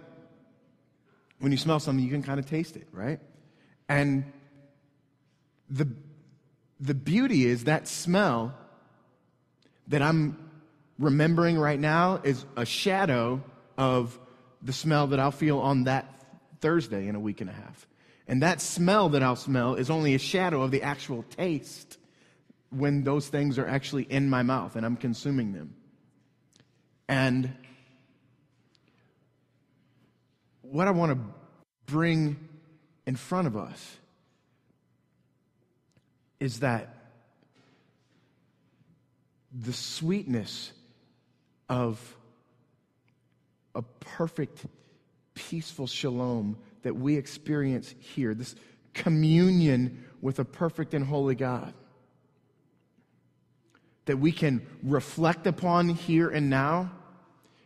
When 1.40 1.52
you 1.52 1.58
smell 1.58 1.80
something, 1.80 2.06
you 2.06 2.12
can 2.12 2.22
kind 2.22 2.40
of 2.40 2.46
taste 2.46 2.76
it, 2.76 2.88
right? 2.92 3.20
And 3.90 4.32
the, 5.72 5.88
the 6.80 6.94
beauty 6.94 7.48
is 7.48 7.64
that 7.64 7.88
smell 7.88 8.54
that 9.88 10.04
I'm 10.04 10.38
remembering 11.00 11.58
right 11.58 11.80
now 11.80 12.22
is 12.24 12.46
a 12.56 12.64
shadow 12.64 13.44
of 13.76 14.20
the 14.62 14.72
smell 14.72 15.08
that 15.08 15.20
I'll 15.20 15.32
feel 15.32 15.58
on 15.58 15.86
that 15.86 16.06
Thursday 16.60 17.08
in 17.08 17.16
a 17.16 17.20
week 17.20 17.42
and 17.42 17.50
a 17.50 17.54
half. 17.54 17.88
And 18.28 18.44
that 18.44 18.62
smell 18.62 19.10
that 19.10 19.24
I'll 19.24 19.36
smell 19.36 19.74
is 19.74 19.90
only 19.90 20.14
a 20.14 20.20
shadow 20.20 20.62
of 20.62 20.70
the 20.70 20.84
actual 20.84 21.24
taste 21.24 21.98
when 22.72 23.04
those 23.04 23.28
things 23.28 23.60
are 23.60 23.68
actually 23.68 24.04
in 24.04 24.30
my 24.30 24.42
mouth 24.42 24.76
and 24.76 24.86
I'm 24.86 24.96
consuming 24.96 25.52
them. 25.52 25.76
And 27.08 27.54
what 30.62 30.88
I 30.88 30.92
want 30.92 31.12
to 31.12 31.20
bring 31.86 32.38
in 33.06 33.16
front 33.16 33.48
of 33.48 33.58
us 33.58 33.98
is 36.40 36.62
that 36.62 36.96
the 39.54 39.74
sweetness 39.74 40.72
of 41.68 42.18
a 43.76 43.82
perfect, 43.82 44.66
peaceful 45.34 45.88
shalom 45.88 46.58
that 46.84 46.96
we 46.96 47.18
experience 47.18 47.94
here, 48.00 48.34
this 48.34 48.56
communion 48.94 50.06
with 50.22 50.40
a 50.40 50.46
perfect 50.46 50.94
and 50.94 51.06
holy 51.06 51.36
God 51.36 51.74
that 54.06 54.18
we 54.18 54.32
can 54.32 54.66
reflect 54.84 55.48
upon 55.48 55.90
here 55.90 56.30
and 56.30 56.50
now. 56.50 56.92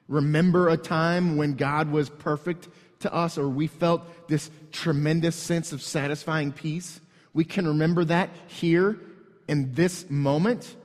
Remember 0.07 0.69
a 0.69 0.77
time 0.77 1.37
when 1.37 1.55
God 1.55 1.91
was 1.91 2.09
perfect 2.09 2.67
to 2.99 3.13
us, 3.13 3.37
or 3.37 3.47
we 3.47 3.67
felt 3.67 4.27
this 4.27 4.49
tremendous 4.71 5.35
sense 5.35 5.71
of 5.71 5.81
satisfying 5.81 6.51
peace. 6.51 6.99
We 7.33 7.43
can 7.43 7.67
remember 7.67 8.05
that 8.05 8.29
here 8.47 8.99
in 9.47 9.73
this 9.73 10.09
moment. 10.09 10.75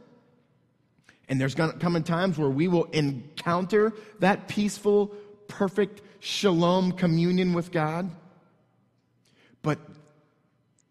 And 1.28 1.40
there's 1.40 1.54
going 1.54 1.72
to 1.72 1.78
come 1.78 1.96
in 1.96 2.02
times 2.02 2.38
where 2.38 2.50
we 2.50 2.66
will 2.66 2.86
encounter 2.86 3.92
that 4.18 4.48
peaceful, 4.48 5.08
perfect 5.48 6.02
shalom 6.20 6.92
communion 6.92 7.52
with 7.52 7.70
God. 7.70 8.10
But 9.62 9.78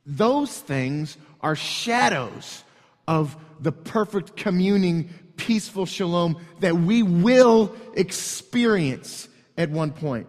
those 0.05 0.57
things 0.57 1.17
are 1.41 1.55
shadows 1.55 2.63
of 3.09 3.35
the 3.59 3.71
perfect 3.71 4.37
communing, 4.37 5.09
peaceful 5.35 5.87
shalom 5.87 6.39
that 6.59 6.75
we 6.75 7.01
will 7.01 7.75
experience 7.95 9.27
at 9.57 9.71
one 9.71 9.91
point. 9.91 10.27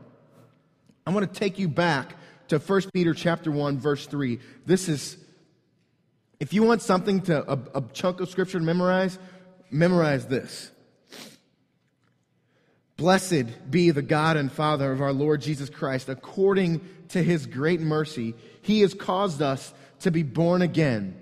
I 1.07 1.11
want 1.11 1.33
to 1.33 1.39
take 1.39 1.59
you 1.59 1.69
back 1.69 2.17
to 2.49 2.59
1 2.59 2.83
Peter 2.95 3.13
chapter 3.13 3.53
1 3.53 3.79
verse 3.79 4.07
3. 4.07 4.41
This 4.65 4.89
is 4.89 5.19
if 6.41 6.55
you 6.55 6.63
want 6.63 6.81
something 6.81 7.21
to 7.23 7.53
a, 7.53 7.59
a 7.75 7.85
chunk 7.93 8.21
of 8.21 8.31
scripture 8.31 8.59
to 8.59 8.65
memorize, 8.65 9.19
memorize 9.71 10.27
this. 10.27 10.71
Blessed 12.97 13.71
be 13.71 13.91
the 13.91 14.03
God 14.03 14.39
and 14.39 14.51
Father 14.51 14.91
of 14.91 15.03
our 15.03 15.13
Lord 15.13 15.43
Jesus 15.43 15.69
Christ. 15.69 16.09
According 16.09 16.81
to 17.09 17.23
his 17.23 17.45
great 17.45 17.81
mercy, 17.81 18.35
he 18.63 18.81
has 18.81 18.95
caused 18.95 19.43
us 19.43 19.75
to 20.01 20.11
be 20.11 20.23
born 20.23 20.63
again, 20.63 21.20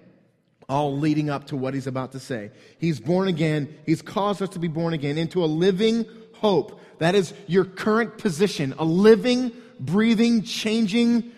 all 0.69 0.99
leading 0.99 1.31
up 1.31 1.47
to 1.47 1.57
what 1.57 1.73
he's 1.73 1.87
about 1.87 2.13
to 2.13 2.21
say. 2.21 2.51
He's 2.79 3.01
born 3.01 3.27
again. 3.29 3.75
He's 3.87 4.03
caused 4.03 4.43
us 4.43 4.51
to 4.51 4.59
be 4.59 4.69
born 4.69 4.93
again 4.93 5.17
into 5.17 5.43
a 5.43 5.47
living 5.47 6.05
hope. 6.35 6.81
That 6.99 7.15
is 7.15 7.33
your 7.47 7.65
current 7.65 8.19
position, 8.19 8.75
a 8.79 8.85
living, 8.85 9.53
breathing, 9.81 10.43
changing, 10.43 11.33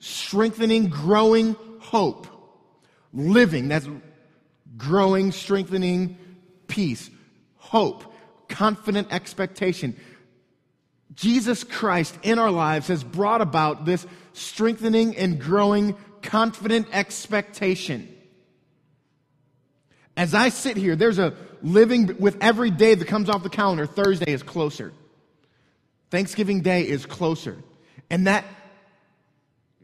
strengthening, 0.00 0.88
growing 0.88 1.54
hope. 1.80 2.26
Living, 3.12 3.68
that's 3.68 3.88
growing, 4.76 5.30
strengthening, 5.30 6.18
peace, 6.66 7.10
hope, 7.58 8.12
confident 8.48 9.12
expectation. 9.12 9.96
Jesus 11.14 11.62
Christ 11.62 12.18
in 12.22 12.38
our 12.38 12.50
lives 12.50 12.88
has 12.88 13.04
brought 13.04 13.42
about 13.42 13.84
this 13.84 14.06
strengthening 14.32 15.16
and 15.16 15.38
growing 15.38 15.94
confident 16.22 16.88
expectation. 16.92 18.11
As 20.16 20.34
I 20.34 20.50
sit 20.50 20.76
here, 20.76 20.96
there's 20.96 21.18
a 21.18 21.34
living 21.62 22.18
with 22.18 22.36
every 22.40 22.70
day 22.70 22.94
that 22.94 23.06
comes 23.06 23.28
off 23.28 23.42
the 23.42 23.48
calendar, 23.48 23.86
Thursday 23.86 24.32
is 24.32 24.42
closer. 24.42 24.92
Thanksgiving 26.10 26.60
Day 26.60 26.86
is 26.86 27.06
closer. 27.06 27.56
And 28.10 28.26
that 28.26 28.44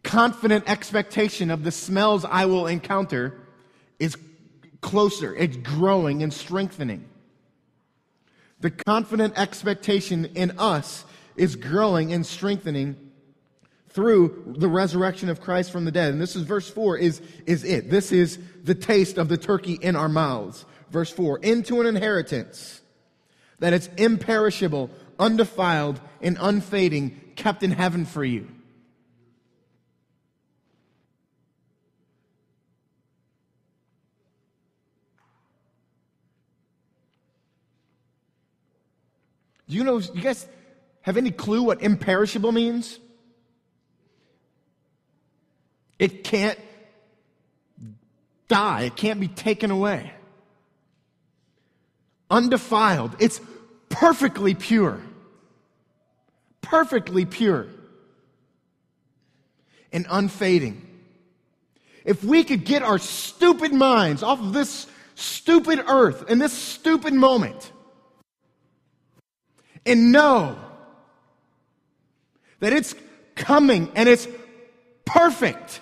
confident 0.03 0.69
expectation 0.69 1.51
of 1.51 1.65
the 1.65 1.71
smells 1.71 2.25
I 2.25 2.47
will 2.47 2.67
encounter 2.67 3.35
is 3.99 4.17
closer, 4.81 5.35
it's 5.35 5.57
growing 5.57 6.23
and 6.23 6.33
strengthening. 6.33 7.09
The 8.61 8.71
confident 8.71 9.39
expectation 9.39 10.27
in 10.35 10.59
us 10.59 11.05
is 11.37 11.57
growing 11.57 12.13
and 12.13 12.27
strengthening 12.27 13.08
through 13.91 14.55
the 14.59 14.69
resurrection 14.69 15.29
of 15.29 15.41
Christ 15.41 15.71
from 15.71 15.85
the 15.85 15.93
dead. 15.93 16.13
And 16.13 16.21
this 16.21 16.37
is 16.37 16.43
verse 16.43 16.69
4 16.69 16.99
is, 16.99 17.21
is 17.47 17.65
it. 17.65 17.91
This 17.91 18.13
is 18.13 18.39
the 18.63 18.75
taste 18.75 19.19
of 19.19 19.29
the 19.29 19.37
turkey 19.37 19.79
in 19.81 19.97
our 19.97 20.09
mouths. 20.09 20.65
Verse 20.91 21.11
4 21.11 21.39
into 21.41 21.81
an 21.81 21.87
inheritance 21.87 22.81
that 23.59 23.73
it's 23.73 23.89
imperishable, 23.97 24.91
undefiled, 25.19 26.01
and 26.23 26.37
unfading, 26.41 27.21
kept 27.35 27.63
in 27.63 27.73
heaven 27.73 28.05
for 28.05 28.25
you. 28.25 28.49
Do 39.69 39.77
you 39.77 39.85
know, 39.85 39.99
you 39.99 40.23
guys 40.23 40.49
have 41.03 41.17
any 41.17 41.31
clue 41.31 41.63
what 41.63 41.83
imperishable 41.83 42.53
means? 42.53 42.99
It 45.99 46.25
can't 46.25 46.59
die, 48.49 48.83
it 48.83 48.97
can't 48.97 49.21
be 49.21 49.29
taken 49.29 49.71
away. 49.71 50.13
Undefiled, 52.31 53.17
it's 53.19 53.41
perfectly 53.89 54.55
pure. 54.55 55.01
Perfectly 56.61 57.25
pure. 57.25 57.67
And 59.93 60.07
unfading. 60.09 60.85
If 62.05 62.23
we 62.23 62.45
could 62.45 62.65
get 62.65 62.83
our 62.83 62.99
stupid 62.99 63.73
minds 63.73 64.23
off 64.23 64.41
of 64.41 64.53
this 64.53 64.87
stupid 65.15 65.83
earth 65.89 66.25
and 66.29 66.41
this 66.41 66.53
stupid 66.53 67.13
moment 67.13 67.73
and 69.85 70.13
know 70.13 70.57
that 72.61 72.73
it's 72.73 72.95
coming 73.35 73.91
and 73.95 74.09
it's 74.09 74.29
perfect 75.05 75.81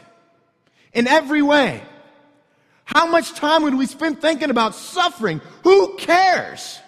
in 0.97 1.07
every 1.07 1.43
way. 1.43 1.83
How 2.87 3.07
much 3.07 3.35
time 3.35 3.63
would 3.65 3.75
we 3.75 3.85
spend 3.87 4.21
thinking 4.21 4.49
about 4.49 4.75
suffering? 4.75 5.43
Who 5.63 5.95
cares? 5.97 6.81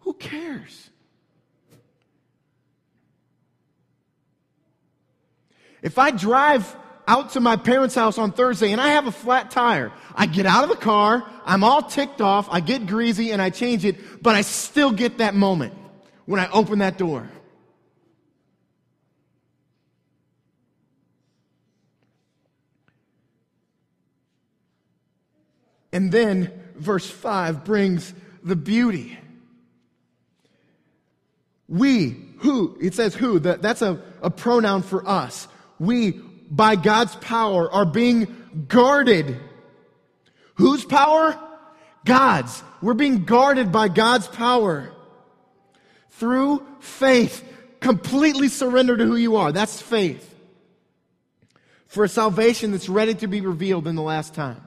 Who 0.00 0.14
cares? 0.14 0.88
If 5.82 5.98
I 5.98 6.10
drive 6.10 6.74
out 7.06 7.32
to 7.32 7.40
my 7.40 7.56
parents' 7.56 7.94
house 7.94 8.16
on 8.16 8.32
Thursday 8.32 8.72
and 8.72 8.80
I 8.80 8.88
have 8.88 9.06
a 9.06 9.12
flat 9.12 9.50
tire, 9.50 9.92
I 10.14 10.24
get 10.24 10.46
out 10.46 10.64
of 10.64 10.70
the 10.70 10.76
car, 10.76 11.28
I'm 11.44 11.62
all 11.62 11.82
ticked 11.82 12.22
off, 12.22 12.48
I 12.50 12.60
get 12.60 12.86
greasy 12.86 13.32
and 13.32 13.42
I 13.42 13.50
change 13.50 13.84
it, 13.84 14.22
but 14.22 14.34
I 14.34 14.40
still 14.40 14.92
get 14.92 15.18
that 15.18 15.34
moment 15.34 15.74
when 16.24 16.40
I 16.40 16.48
open 16.50 16.78
that 16.78 16.96
door. 16.96 17.28
And 25.94 26.10
then 26.10 26.52
verse 26.74 27.08
5 27.08 27.64
brings 27.64 28.12
the 28.42 28.56
beauty. 28.56 29.16
We, 31.68 32.16
who, 32.38 32.76
it 32.82 32.94
says 32.94 33.14
who, 33.14 33.38
that, 33.38 33.62
that's 33.62 33.80
a, 33.80 34.02
a 34.20 34.28
pronoun 34.28 34.82
for 34.82 35.08
us. 35.08 35.46
We, 35.78 36.10
by 36.50 36.74
God's 36.74 37.14
power, 37.16 37.72
are 37.72 37.86
being 37.86 38.26
guarded. 38.66 39.38
Whose 40.56 40.84
power? 40.84 41.38
God's. 42.04 42.60
We're 42.82 42.94
being 42.94 43.24
guarded 43.24 43.70
by 43.70 43.86
God's 43.86 44.26
power 44.26 44.92
through 46.10 46.66
faith. 46.80 47.48
Completely 47.78 48.48
surrender 48.48 48.96
to 48.96 49.04
who 49.04 49.16
you 49.16 49.36
are. 49.36 49.52
That's 49.52 49.80
faith. 49.80 50.34
For 51.86 52.02
a 52.02 52.08
salvation 52.08 52.72
that's 52.72 52.88
ready 52.88 53.14
to 53.14 53.28
be 53.28 53.40
revealed 53.40 53.86
in 53.86 53.94
the 53.94 54.02
last 54.02 54.34
time. 54.34 54.60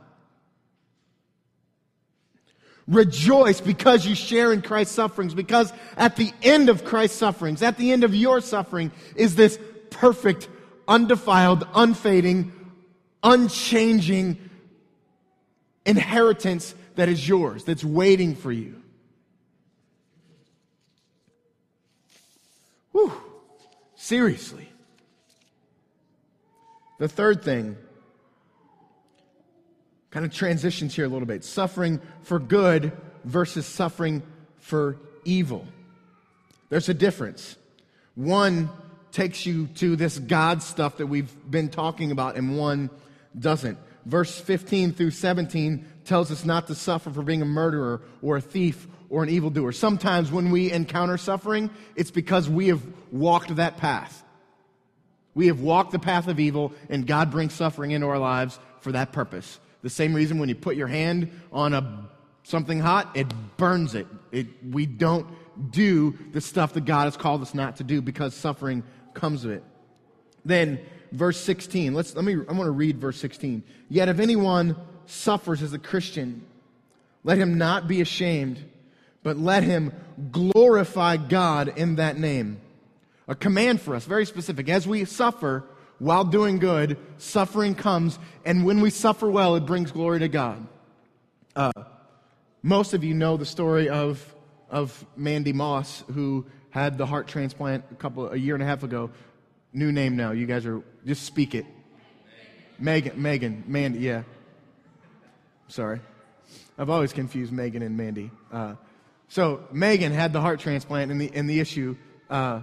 Rejoice 2.88 3.60
because 3.60 4.06
you 4.06 4.15
share 4.15 4.54
in 4.54 4.62
Christ's 4.62 4.95
sufferings, 4.95 5.34
because 5.34 5.73
at 5.97 6.15
the 6.15 6.32
end 6.41 6.69
of 6.69 6.86
Christ's 6.86 7.17
sufferings, 7.17 7.62
at 7.62 7.78
the 7.78 7.91
end 7.91 8.04
of 8.04 8.15
your 8.15 8.39
suffering, 8.39 8.91
is 9.15 9.36
this 9.36 9.60
perfect, 9.89 10.47
undefiled, 10.88 11.67
unfading, 11.73 12.54
unchanging 13.23 14.38
inheritance 15.86 16.76
that 16.95 17.10
is 17.10 17.28
yours, 17.28 17.63
that's 17.65 17.84
waiting 17.84 18.36
for 18.36 18.52
you. 18.52 18.82
Whew. 22.91 23.12
Seriously. 23.95 24.71
The 27.00 27.08
third 27.08 27.43
thing 27.43 27.78
kind 30.12 30.26
of 30.26 30.34
transitions 30.34 30.96
here 30.96 31.06
a 31.06 31.10
little 31.10 31.28
bit 31.28 31.43
suffering 31.43 32.02
for 32.22 32.39
good 32.39 32.91
versus 33.24 33.65
suffering 33.65 34.24
for 34.60 34.98
evil. 35.26 35.65
There's 36.70 36.89
a 36.89 36.93
difference. 36.93 37.56
One 38.15 38.70
takes 39.12 39.46
you 39.46 39.67
to 39.67 39.96
this 39.96 40.20
God 40.20 40.62
stuff 40.62 40.98
that 40.98 41.08
we've 41.08 41.34
been 41.50 41.70
talking 41.70 42.12
about, 42.12 42.36
and 42.36 42.58
one 42.58 42.89
doesn't. 43.38 43.78
Verse 44.06 44.39
15 44.39 44.93
through 44.93 45.12
17 45.12 45.86
tells 46.06 46.32
us 46.32 46.46
not 46.46 46.67
to 46.67 46.76
suffer 46.76 47.10
for 47.10 47.22
being 47.22 47.41
a 47.41 47.46
murderer 47.46 48.02
or 48.22 48.38
a 48.38 48.41
thief 48.41 48.88
or 49.10 49.24
an 49.24 49.30
evildoer. 49.30 49.72
Sometimes 49.72 50.32
when 50.32 50.52
we 50.52 50.72
encounter 50.72 51.17
suffering, 51.17 51.70
it's 51.96 52.12
because 52.12 52.50
we 52.50 52.67
have 52.67 52.82
walked 53.12 53.56
that 53.56 53.78
path. 53.78 54.24
We 55.34 55.48
have 55.48 55.60
walked 55.60 55.91
the 55.91 56.00
path 56.00 56.28
of 56.28 56.39
evil, 56.39 56.74
and 56.89 57.06
God 57.06 57.32
brings 57.32 57.54
suffering 57.54 57.91
into 57.91 58.08
our 58.08 58.17
lives 58.17 58.60
for 58.82 58.91
that 58.93 59.12
purpose. 59.12 59.60
The 59.81 59.89
same 59.89 60.13
reason 60.13 60.39
when 60.39 60.49
you 60.49 60.55
put 60.55 60.75
your 60.75 60.87
hand 60.87 61.31
on 61.51 61.73
a 61.73 62.09
something 62.43 62.79
hot, 62.79 63.15
it 63.15 63.27
burns 63.57 63.93
it. 63.93 64.07
it. 64.31 64.47
We 64.71 64.85
don't 64.85 65.27
do 65.71 66.17
the 66.31 66.41
stuff 66.41 66.73
that 66.73 66.85
God 66.85 67.05
has 67.05 67.17
called 67.17 67.41
us 67.41 67.53
not 67.53 67.77
to 67.77 67.83
do 67.83 68.01
because 68.01 68.33
suffering 68.33 68.83
comes 69.13 69.43
of 69.45 69.51
it. 69.51 69.63
Then 70.45 70.79
verse 71.11 71.39
16. 71.39 71.93
Let's 71.93 72.15
let 72.15 72.23
me 72.23 72.33
I 72.33 72.53
want 72.53 72.67
to 72.67 72.71
read 72.71 72.99
verse 72.99 73.19
16. 73.19 73.63
Yet 73.89 74.09
if 74.09 74.19
anyone 74.19 74.75
suffers 75.05 75.61
as 75.61 75.73
a 75.73 75.79
Christian, 75.79 76.45
let 77.23 77.37
him 77.37 77.57
not 77.57 77.87
be 77.87 78.01
ashamed, 78.01 78.63
but 79.23 79.37
let 79.37 79.63
him 79.63 79.91
glorify 80.31 81.17
God 81.17 81.77
in 81.77 81.95
that 81.95 82.17
name. 82.17 82.61
A 83.27 83.35
command 83.35 83.81
for 83.81 83.93
us, 83.95 84.05
very 84.05 84.25
specific. 84.25 84.69
As 84.69 84.87
we 84.87 85.03
suffer, 85.03 85.65
while 85.99 86.23
doing 86.23 86.60
good, 86.60 86.97
suffering 87.17 87.75
comes, 87.75 88.19
and 88.45 88.65
when 88.65 88.81
we 88.81 88.89
suffer 88.89 89.29
well, 89.29 89.55
it 89.55 89.65
brings 89.65 89.91
glory 89.91 90.19
to 90.19 90.27
God. 90.27 90.65
Uh, 91.55 91.71
most 92.62 92.93
of 92.93 93.03
you 93.03 93.13
know 93.13 93.38
the 93.38 93.45
story 93.45 93.89
of, 93.89 94.36
of 94.69 95.05
Mandy 95.15 95.53
Moss, 95.53 96.03
who 96.13 96.45
had 96.69 96.97
the 96.97 97.05
heart 97.05 97.27
transplant 97.27 97.83
a 97.91 97.95
couple 97.95 98.29
a 98.29 98.36
year 98.36 98.53
and 98.53 98.63
a 98.63 98.65
half 98.65 98.83
ago. 98.83 99.10
New 99.73 99.91
name 99.91 100.15
now. 100.15 100.31
You 100.31 100.45
guys 100.45 100.65
are 100.65 100.81
just 101.05 101.23
speak 101.23 101.55
it. 101.55 101.65
Megan, 102.79 103.21
Megan, 103.21 103.63
Mandy. 103.67 103.99
Yeah. 103.99 104.23
Sorry, 105.67 105.99
I've 106.77 106.89
always 106.89 107.12
confused 107.12 107.51
Megan 107.51 107.81
and 107.81 107.97
Mandy. 107.97 108.31
Uh, 108.51 108.75
so 109.27 109.67
Megan 109.71 110.12
had 110.13 110.31
the 110.31 110.39
heart 110.39 110.60
transplant, 110.60 111.12
and 111.12 111.19
the 111.19 111.31
and 111.33 111.49
the 111.49 111.60
issue 111.60 111.95
uh, 112.29 112.62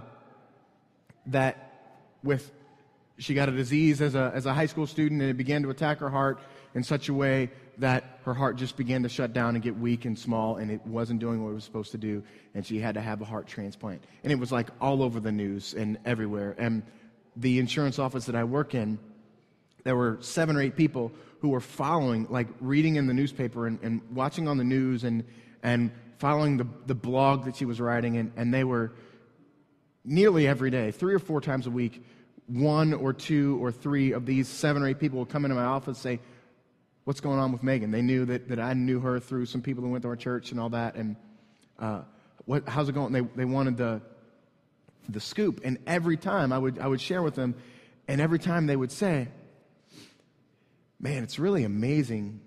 that 1.27 1.73
with 2.23 2.49
she 3.17 3.33
got 3.33 3.49
a 3.49 3.51
disease 3.51 4.01
as 4.01 4.15
a, 4.15 4.31
as 4.33 4.45
a 4.45 4.53
high 4.53 4.65
school 4.65 4.87
student, 4.87 5.21
and 5.21 5.29
it 5.29 5.37
began 5.37 5.63
to 5.63 5.69
attack 5.69 5.99
her 5.99 6.09
heart 6.09 6.39
in 6.73 6.83
such 6.83 7.07
a 7.09 7.13
way 7.13 7.49
that 7.77 8.19
her 8.23 8.33
heart 8.33 8.57
just 8.57 8.77
began 8.77 9.03
to 9.03 9.09
shut 9.09 9.33
down 9.33 9.55
and 9.55 9.63
get 9.63 9.77
weak 9.77 10.05
and 10.05 10.17
small, 10.17 10.57
and 10.57 10.71
it 10.71 10.85
wasn't 10.85 11.19
doing 11.19 11.43
what 11.43 11.51
it 11.51 11.53
was 11.53 11.63
supposed 11.63 11.91
to 11.91 11.97
do, 11.97 12.23
and 12.53 12.65
she 12.65 12.79
had 12.79 12.95
to 12.95 13.01
have 13.01 13.21
a 13.21 13.25
heart 13.25 13.47
transplant. 13.47 14.03
And 14.23 14.31
it 14.31 14.39
was 14.39 14.51
like 14.51 14.67
all 14.81 15.01
over 15.01 15.19
the 15.19 15.31
news 15.31 15.73
and 15.73 15.97
everywhere. 16.05 16.55
And 16.57 16.83
the 17.35 17.59
insurance 17.59 17.99
office 17.99 18.25
that 18.25 18.35
I 18.35 18.43
work 18.43 18.75
in, 18.75 18.99
there 19.83 19.95
were 19.95 20.17
seven 20.21 20.55
or 20.55 20.61
eight 20.61 20.75
people 20.75 21.11
who 21.39 21.49
were 21.49 21.59
following, 21.61 22.27
like 22.29 22.47
reading 22.59 22.95
in 22.95 23.07
the 23.07 23.13
newspaper 23.13 23.67
and, 23.67 23.79
and 23.81 24.01
watching 24.11 24.47
on 24.47 24.57
the 24.57 24.63
news 24.63 25.03
and, 25.03 25.23
and 25.63 25.91
following 26.17 26.57
the, 26.57 26.67
the 26.87 26.95
blog 26.95 27.45
that 27.45 27.55
she 27.55 27.65
was 27.65 27.79
writing, 27.79 28.17
and, 28.17 28.31
and 28.35 28.53
they 28.53 28.63
were 28.63 28.93
nearly 30.03 30.47
every 30.47 30.69
day, 30.69 30.91
three 30.91 31.13
or 31.13 31.19
four 31.19 31.41
times 31.41 31.67
a 31.67 31.71
week, 31.71 32.05
one 32.47 32.93
or 32.93 33.13
two 33.13 33.57
or 33.61 33.71
three 33.71 34.11
of 34.11 34.25
these 34.25 34.47
seven 34.47 34.83
or 34.83 34.87
eight 34.87 34.99
people 34.99 35.19
would 35.19 35.29
come 35.29 35.45
into 35.45 35.55
my 35.55 35.63
office 35.63 35.87
and 35.87 35.97
say, 35.97 36.19
What's 37.05 37.19
going 37.19 37.37
on 37.37 37.51
with 37.51 37.61
Megan? 37.61 37.91
They 37.91 38.01
knew 38.01 38.25
that, 38.25 38.49
that 38.49 38.59
I 38.59 38.73
knew 38.73 38.99
her 38.99 39.19
through 39.19 39.45
some 39.45 39.61
people 39.61 39.83
who 39.83 39.91
went 39.91 40.01
to 40.01 40.07
our 40.07 40.15
church 40.15 40.49
and 40.49 40.59
all 40.59 40.69
that. 40.69 40.95
And 40.95 41.15
uh, 41.77 42.01
what, 42.45 42.67
how's 42.67 42.89
it 42.89 42.93
going? 42.93 43.13
They, 43.13 43.21
they 43.21 43.45
wanted 43.45 43.77
the, 43.77 44.01
the 45.07 45.19
scoop. 45.19 45.61
And 45.63 45.77
every 45.85 46.17
time 46.17 46.51
I 46.51 46.57
would, 46.57 46.79
I 46.79 46.87
would 46.87 46.99
share 46.99 47.21
with 47.21 47.35
them, 47.35 47.53
and 48.07 48.19
every 48.19 48.39
time 48.39 48.65
they 48.65 48.75
would 48.75 48.91
say, 48.91 49.27
Man, 50.99 51.21
it's 51.21 51.37
really 51.37 51.63
amazing 51.63 52.41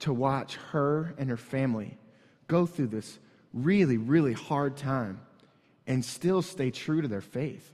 to 0.00 0.12
watch 0.12 0.56
her 0.72 1.14
and 1.16 1.30
her 1.30 1.36
family 1.38 1.96
go 2.46 2.66
through 2.66 2.88
this 2.88 3.18
really, 3.54 3.96
really 3.96 4.32
hard 4.32 4.76
time 4.76 5.20
and 5.86 6.04
still 6.04 6.42
stay 6.42 6.70
true 6.70 7.00
to 7.00 7.08
their 7.08 7.22
faith. 7.22 7.72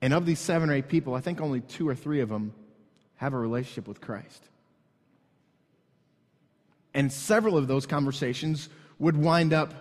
And 0.00 0.14
of 0.14 0.26
these 0.26 0.38
seven 0.38 0.70
or 0.70 0.74
eight 0.74 0.88
people, 0.88 1.14
I 1.14 1.20
think 1.20 1.40
only 1.40 1.60
two 1.60 1.88
or 1.88 1.94
three 1.94 2.20
of 2.20 2.28
them 2.28 2.52
have 3.16 3.32
a 3.32 3.38
relationship 3.38 3.88
with 3.88 4.00
Christ. 4.00 4.48
And 6.94 7.12
several 7.12 7.56
of 7.56 7.66
those 7.66 7.86
conversations 7.86 8.68
would 8.98 9.16
wind 9.16 9.52
up 9.52 9.74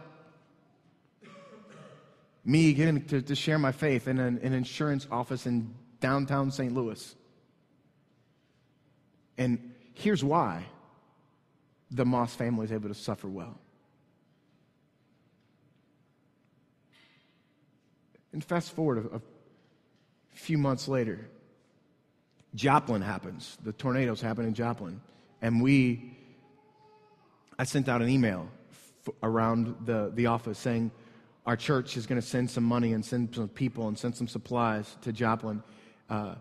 me 2.43 2.73
getting 2.73 3.03
to, 3.05 3.21
to 3.21 3.35
share 3.35 3.59
my 3.59 3.71
faith 3.71 4.07
in 4.07 4.19
an, 4.19 4.39
an 4.41 4.53
insurance 4.53 5.05
office 5.11 5.45
in 5.45 5.73
downtown 5.99 6.49
St. 6.49 6.73
Louis. 6.73 7.15
And 9.37 9.73
here's 9.93 10.23
why 10.23 10.63
the 11.91 12.05
Moss 12.05 12.33
family 12.33 12.65
is 12.65 12.71
able 12.71 12.89
to 12.89 12.95
suffer 12.95 13.27
well. 13.27 13.59
And 18.33 18.43
fast 18.43 18.71
forward 18.73 19.09
a, 19.13 19.21
a 20.37 20.39
few 20.39 20.59
months 20.59 20.87
later, 20.87 21.27
Joplin 22.53 23.01
happens. 23.01 23.57
The 23.63 23.73
tornadoes 23.73 24.21
happen 24.21 24.45
in 24.45 24.53
Joplin. 24.53 25.01
And 25.41 25.63
we, 25.63 26.15
I 27.57 27.63
sent 27.63 27.89
out 27.89 28.03
an 28.03 28.09
email 28.09 28.47
f- 28.71 29.15
around 29.23 29.75
the, 29.85 30.11
the 30.13 30.27
office 30.27 30.59
saying, 30.59 30.91
our 31.47 31.55
church 31.55 31.97
is 31.97 32.05
going 32.05 32.21
to 32.21 32.27
send 32.27 32.51
some 32.51 32.63
money 32.63 32.93
and 32.93 33.03
send 33.03 33.33
some 33.33 33.47
people 33.47 33.87
and 33.87 33.97
send 33.97 34.15
some 34.15 34.27
supplies 34.27 34.95
to 35.01 35.11
Joplin. 35.11 35.63
Uh, 36.07 36.35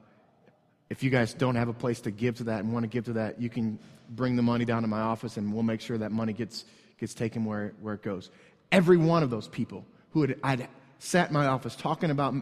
if 0.91 1.03
you 1.03 1.09
guys 1.09 1.33
don't 1.33 1.55
have 1.55 1.69
a 1.69 1.73
place 1.75 2.01
to 2.03 2.11
give 2.11 2.37
to 2.37 2.45
that 2.45 2.63
and 2.65 2.73
want 2.75 2.83
to 2.83 2.89
give 2.89 3.07
to 3.07 3.15
that, 3.15 3.41
you 3.41 3.49
can 3.49 3.79
bring 4.11 4.37
the 4.37 4.43
money 4.43 4.67
down 4.67 4.83
to 4.83 4.89
my 4.89 5.01
office 5.01 5.39
and 5.39 5.55
we'll 5.55 5.63
make 5.63 5.81
sure 5.81 5.97
that 5.97 6.13
money 6.13 6.35
gets, 6.35 6.67
gets 7.01 7.15
taken 7.15 7.47
where, 7.47 7.73
where 7.81 7.95
it 7.95 8.03
goes. 8.03 8.31
Every 8.71 8.99
one 8.99 9.23
of 9.23 9.31
those 9.31 9.49
people 9.49 9.87
who 10.11 10.21
had 10.21 10.37
I'd 10.43 10.69
sat 10.99 11.29
in 11.29 11.35
my 11.35 11.47
office 11.47 11.75
talking 11.77 12.11
about 12.11 12.35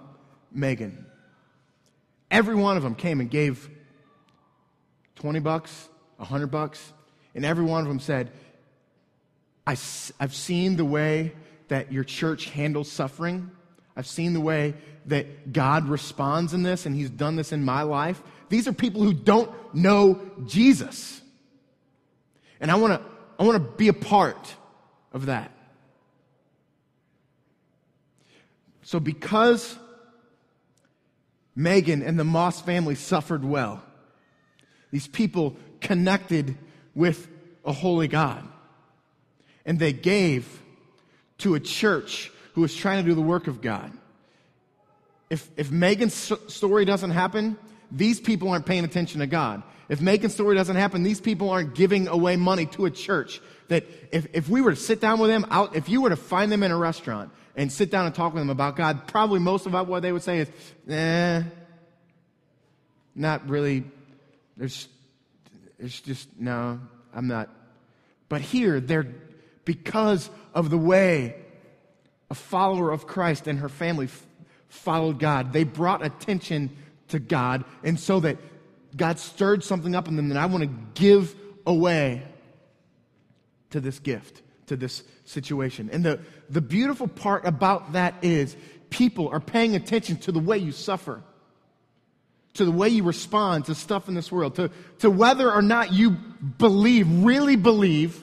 Megan, 0.52 1.06
every 2.34 2.56
one 2.56 2.76
of 2.76 2.82
them 2.82 2.96
came 2.96 3.20
and 3.20 3.30
gave 3.30 3.70
20 5.14 5.38
bucks, 5.38 5.88
100 6.16 6.48
bucks, 6.48 6.92
and 7.32 7.44
every 7.44 7.64
one 7.64 7.80
of 7.82 7.88
them 7.88 8.00
said, 8.00 8.32
I've 9.66 9.78
seen 9.78 10.76
the 10.76 10.84
way 10.84 11.32
that 11.68 11.92
your 11.92 12.02
church 12.04 12.46
handles 12.46 12.90
suffering. 12.90 13.50
I've 13.96 14.08
seen 14.08 14.34
the 14.34 14.40
way 14.40 14.74
that 15.06 15.52
God 15.52 15.88
responds 15.88 16.52
in 16.52 16.64
this, 16.64 16.86
and 16.86 16.94
He's 16.94 17.08
done 17.08 17.36
this 17.36 17.52
in 17.52 17.64
my 17.64 17.82
life. 17.82 18.20
These 18.48 18.66
are 18.66 18.72
people 18.72 19.02
who 19.02 19.14
don't 19.14 19.50
know 19.72 20.20
Jesus. 20.44 21.22
And 22.60 22.70
I 22.70 22.74
want 22.74 22.94
to 22.94 23.10
I 23.38 23.44
want 23.44 23.62
to 23.62 23.76
be 23.76 23.88
a 23.88 23.94
part 23.94 24.54
of 25.12 25.26
that. 25.26 25.50
So 28.82 29.00
because 29.00 29.76
Megan 31.56 32.02
and 32.02 32.18
the 32.18 32.24
Moss 32.24 32.60
family 32.60 32.94
suffered 32.94 33.44
well, 33.44 33.82
these 34.90 35.08
people 35.08 35.56
connected 35.80 36.56
with 36.94 37.28
a 37.64 37.72
holy 37.72 38.08
God. 38.08 38.46
And 39.66 39.78
they 39.78 39.92
gave 39.92 40.62
to 41.38 41.54
a 41.54 41.60
church 41.60 42.30
who 42.54 42.60
was 42.60 42.74
trying 42.74 43.02
to 43.02 43.08
do 43.08 43.14
the 43.14 43.22
work 43.22 43.46
of 43.46 43.60
God. 43.60 43.92
If, 45.30 45.50
if 45.56 45.70
Megan's 45.70 46.14
story 46.14 46.84
doesn't 46.84 47.10
happen, 47.10 47.56
these 47.90 48.20
people 48.20 48.50
aren't 48.50 48.66
paying 48.66 48.84
attention 48.84 49.20
to 49.20 49.26
God. 49.26 49.62
If 49.88 50.00
Megan's 50.00 50.34
story 50.34 50.54
doesn't 50.54 50.76
happen, 50.76 51.02
these 51.02 51.20
people 51.20 51.50
aren't 51.50 51.74
giving 51.74 52.08
away 52.08 52.36
money 52.36 52.66
to 52.66 52.86
a 52.86 52.90
church. 52.90 53.40
That 53.68 53.84
if, 54.12 54.26
if 54.32 54.48
we 54.48 54.60
were 54.60 54.70
to 54.70 54.76
sit 54.76 55.00
down 55.00 55.18
with 55.18 55.30
them 55.30 55.46
out, 55.50 55.74
if 55.74 55.88
you 55.88 56.02
were 56.02 56.10
to 56.10 56.16
find 56.16 56.50
them 56.52 56.62
in 56.62 56.70
a 56.70 56.76
restaurant 56.76 57.30
and 57.56 57.70
sit 57.72 57.90
down 57.90 58.06
and 58.06 58.14
talk 58.14 58.34
with 58.34 58.40
them 58.40 58.50
about 58.50 58.76
God, 58.76 59.06
probably 59.06 59.40
most 59.40 59.66
of 59.66 59.72
what 59.88 60.02
they 60.02 60.12
would 60.12 60.22
say 60.22 60.40
is, 60.40 60.48
eh, 60.88 61.42
not 63.14 63.48
really. 63.48 63.84
There's, 64.56 64.88
there's 65.78 66.00
just, 66.00 66.28
no, 66.38 66.80
I'm 67.14 67.26
not. 67.26 67.48
But 68.28 68.40
here, 68.40 68.80
they're, 68.80 69.06
because 69.64 70.30
of 70.54 70.70
the 70.70 70.78
way 70.78 71.36
a 72.30 72.34
follower 72.34 72.90
of 72.90 73.06
Christ 73.06 73.46
and 73.46 73.58
her 73.60 73.68
family 73.68 74.08
followed 74.68 75.18
God. 75.18 75.52
They 75.52 75.64
brought 75.64 76.04
attention 76.04 76.76
to 77.08 77.18
God, 77.18 77.64
and 77.82 77.98
so 77.98 78.20
that 78.20 78.38
God 78.96 79.18
stirred 79.18 79.62
something 79.62 79.94
up 79.94 80.08
in 80.08 80.16
them 80.16 80.28
that 80.30 80.38
I 80.38 80.46
want 80.46 80.62
to 80.64 81.00
give 81.00 81.34
away 81.66 82.22
to 83.74 83.80
this 83.80 83.98
gift, 83.98 84.40
to 84.68 84.76
this 84.76 85.02
situation. 85.24 85.90
And 85.92 86.04
the, 86.04 86.20
the 86.48 86.60
beautiful 86.60 87.08
part 87.08 87.44
about 87.44 87.94
that 87.94 88.14
is 88.22 88.56
people 88.88 89.28
are 89.30 89.40
paying 89.40 89.74
attention 89.74 90.16
to 90.18 90.30
the 90.30 90.38
way 90.38 90.58
you 90.58 90.70
suffer, 90.70 91.24
to 92.54 92.64
the 92.64 92.70
way 92.70 92.88
you 92.88 93.02
respond 93.02 93.64
to 93.64 93.74
stuff 93.74 94.06
in 94.06 94.14
this 94.14 94.30
world, 94.30 94.54
to, 94.54 94.70
to 95.00 95.10
whether 95.10 95.50
or 95.50 95.60
not 95.60 95.92
you 95.92 96.10
believe, 96.10 97.24
really 97.24 97.56
believe 97.56 98.22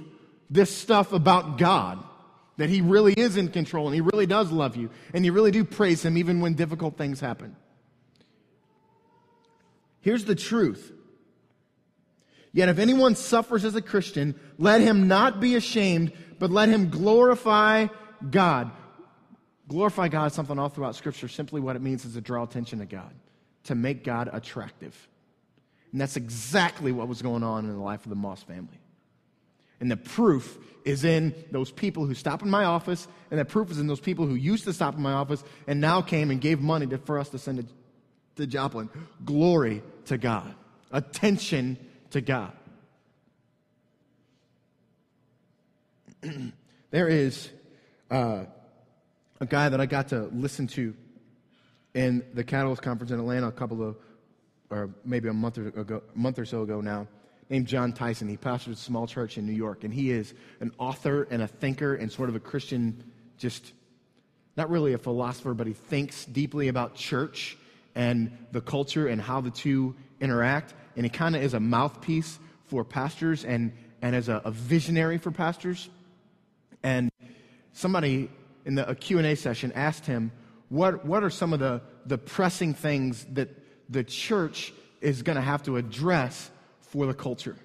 this 0.49 0.73
stuff 0.73 1.11
about 1.11 1.57
God 1.57 2.01
that 2.55 2.69
He 2.69 2.79
really 2.79 3.11
is 3.11 3.35
in 3.35 3.49
control 3.49 3.87
and 3.87 3.95
He 3.95 3.99
really 3.99 4.25
does 4.25 4.51
love 4.51 4.77
you 4.77 4.89
and 5.13 5.25
you 5.25 5.33
really 5.33 5.51
do 5.51 5.65
praise 5.65 6.05
Him 6.05 6.17
even 6.17 6.39
when 6.39 6.53
difficult 6.53 6.97
things 6.97 7.19
happen. 7.19 7.57
Here's 9.99 10.23
the 10.23 10.35
truth. 10.35 10.93
Yet 12.53 12.69
if 12.69 12.79
anyone 12.79 13.15
suffers 13.15 13.63
as 13.63 13.75
a 13.75 13.81
Christian, 13.81 14.35
let 14.57 14.81
him 14.81 15.07
not 15.07 15.39
be 15.39 15.55
ashamed, 15.55 16.11
but 16.37 16.51
let 16.51 16.69
him 16.69 16.89
glorify 16.89 17.87
God. 18.29 18.71
Glorify 19.67 20.09
God 20.09 20.27
is 20.27 20.33
something 20.33 20.59
all 20.59 20.69
throughout 20.69 20.95
Scripture. 20.95 21.29
Simply 21.29 21.61
what 21.61 21.75
it 21.75 21.81
means 21.81 22.03
is 22.03 22.13
to 22.13 22.21
draw 22.21 22.43
attention 22.43 22.79
to 22.79 22.85
God, 22.85 23.13
to 23.65 23.75
make 23.75 24.03
God 24.03 24.29
attractive. 24.31 25.07
And 25.91 26.01
that's 26.01 26.17
exactly 26.17 26.91
what 26.91 27.07
was 27.07 27.21
going 27.21 27.43
on 27.43 27.65
in 27.65 27.71
the 27.71 27.81
life 27.81 28.03
of 28.03 28.09
the 28.09 28.15
Moss 28.15 28.43
family. 28.43 28.79
And 29.79 29.89
the 29.89 29.97
proof 29.97 30.57
is 30.83 31.03
in 31.03 31.33
those 31.51 31.71
people 31.71 32.05
who 32.05 32.13
stop 32.13 32.43
in 32.43 32.49
my 32.49 32.65
office, 32.65 33.07
and 33.29 33.39
the 33.39 33.45
proof 33.45 33.71
is 33.71 33.79
in 33.79 33.87
those 33.87 33.99
people 33.99 34.27
who 34.27 34.35
used 34.35 34.65
to 34.65 34.73
stop 34.73 34.95
in 34.95 35.01
my 35.01 35.13
office 35.13 35.43
and 35.67 35.79
now 35.79 36.01
came 36.01 36.31
and 36.31 36.41
gave 36.41 36.59
money 36.59 36.85
to, 36.87 36.97
for 36.97 37.17
us 37.17 37.29
to 37.29 37.39
send 37.39 37.59
to, 37.59 37.65
to 38.35 38.47
Joplin. 38.47 38.89
Glory 39.23 39.81
to 40.05 40.17
God. 40.17 40.53
Attention 40.91 41.77
to 42.11 42.21
God. 42.21 42.53
there 46.91 47.07
is 47.07 47.49
uh, 48.09 48.45
a 49.39 49.45
guy 49.45 49.69
that 49.69 49.81
I 49.81 49.85
got 49.85 50.09
to 50.09 50.29
listen 50.33 50.67
to 50.67 50.93
in 51.93 52.23
the 52.33 52.43
Catalyst 52.43 52.81
Conference 52.81 53.11
in 53.11 53.19
Atlanta 53.19 53.47
a 53.47 53.51
couple 53.51 53.81
of, 53.81 53.97
or 54.69 54.89
maybe 55.03 55.27
a 55.29 55.33
month 55.33 55.57
or, 55.57 55.67
ago, 55.67 56.01
a 56.13 56.17
month 56.17 56.39
or 56.39 56.45
so 56.45 56.61
ago 56.61 56.81
now 56.81 57.07
named 57.49 57.67
Jon 57.67 57.91
Tyson. 57.91 58.29
He 58.29 58.37
pastors 58.37 58.79
a 58.79 58.81
small 58.81 59.07
church 59.07 59.37
in 59.37 59.45
New 59.45 59.53
York, 59.53 59.83
and 59.83 59.93
he 59.93 60.11
is 60.11 60.33
an 60.61 60.71
author 60.77 61.27
and 61.29 61.41
a 61.41 61.47
thinker 61.47 61.95
and 61.95 62.11
sort 62.11 62.29
of 62.29 62.35
a 62.35 62.39
Christian, 62.39 63.03
just 63.37 63.73
not 64.55 64.69
really 64.69 64.93
a 64.93 64.97
philosopher, 64.97 65.53
but 65.53 65.67
he 65.67 65.73
thinks 65.73 66.25
deeply 66.25 66.69
about 66.69 66.95
church 66.95 67.57
and 67.93 68.37
the 68.51 68.61
culture 68.61 69.07
and 69.07 69.21
how 69.21 69.41
the 69.41 69.51
two 69.51 69.95
interact. 70.21 70.73
And 70.95 71.05
he 71.05 71.09
kind 71.09 71.35
of 71.35 71.43
is 71.43 71.53
a 71.53 71.59
mouthpiece 71.59 72.39
for 72.65 72.83
pastors 72.83 73.43
and, 73.43 73.73
and 74.01 74.15
as 74.15 74.29
a, 74.29 74.41
a 74.45 74.51
visionary 74.51 75.17
for 75.17 75.31
pastors. 75.31 75.89
And 76.83 77.09
somebody 77.73 78.29
in 78.65 78.75
the, 78.75 78.89
a 78.89 78.95
Q&A 78.95 79.35
session 79.35 79.71
asked 79.73 80.05
him, 80.05 80.31
what, 80.69 81.05
what 81.05 81.23
are 81.23 81.29
some 81.29 81.53
of 81.53 81.59
the, 81.59 81.81
the 82.05 82.17
pressing 82.17 82.73
things 82.73 83.25
that 83.33 83.49
the 83.89 84.03
church 84.03 84.73
is 85.01 85.21
going 85.21 85.35
to 85.35 85.41
have 85.41 85.63
to 85.63 85.77
address 85.77 86.49
for 86.79 87.05
the 87.05 87.13
culture. 87.13 87.57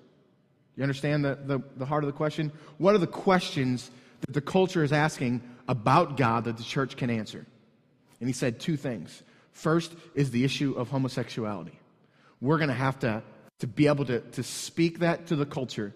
You 0.77 0.83
understand 0.83 1.25
the, 1.25 1.39
the, 1.45 1.63
the 1.77 1.87
heart 1.87 2.03
of 2.03 2.09
the 2.09 2.17
question? 2.17 2.53
What 2.79 2.95
are 2.95 2.99
the 2.99 3.07
questions 3.07 3.91
that 4.21 4.33
the 4.33 4.41
culture 4.41 4.83
is 4.83 4.93
asking 4.93 5.43
about 5.69 6.17
God 6.17 6.45
that 6.45 6.57
the 6.57 6.63
church 6.63 6.97
can 6.97 7.11
answer? 7.11 7.47
And 8.21 8.29
he 8.29 8.33
said 8.33 8.61
two 8.61 8.77
things. 8.77 9.23
First 9.53 9.95
is 10.15 10.31
the 10.31 10.45
issue 10.45 10.75
of 10.77 10.89
homosexuality. 10.89 11.79
We're 12.41 12.59
going 12.59 12.69
to 12.69 12.75
have 12.75 12.99
to, 13.01 13.23
to 13.61 13.67
be 13.67 13.87
able 13.87 14.05
to, 14.07 14.21
to 14.21 14.43
speak 14.43 15.01
that 15.01 15.29
to 15.29 15.37
the 15.37 15.47
culture 15.47 15.95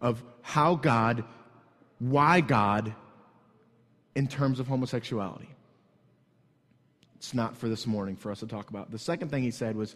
of 0.00 0.22
how 0.42 0.74
God, 0.74 1.24
why 1.98 2.40
God, 2.40 2.94
in 4.14 4.28
terms 4.28 4.60
of 4.60 4.66
homosexuality. 4.66 5.48
It's 7.16 7.34
not 7.34 7.56
for 7.56 7.68
this 7.68 7.86
morning 7.86 8.16
for 8.16 8.32
us 8.32 8.40
to 8.40 8.46
talk 8.46 8.70
about. 8.70 8.90
The 8.90 8.98
second 8.98 9.30
thing 9.30 9.42
he 9.42 9.52
said 9.52 9.76
was 9.76 9.94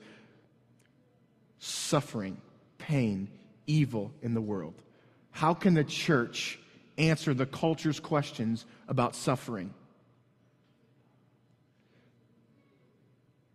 suffering 1.58 2.40
pain, 2.78 3.28
evil 3.66 4.12
in 4.22 4.34
the 4.34 4.40
world. 4.40 4.74
How 5.32 5.52
can 5.52 5.74
the 5.74 5.84
church 5.84 6.58
answer 6.98 7.34
the 7.34 7.46
culture's 7.46 8.00
questions 8.00 8.64
about 8.88 9.14
suffering? 9.14 9.74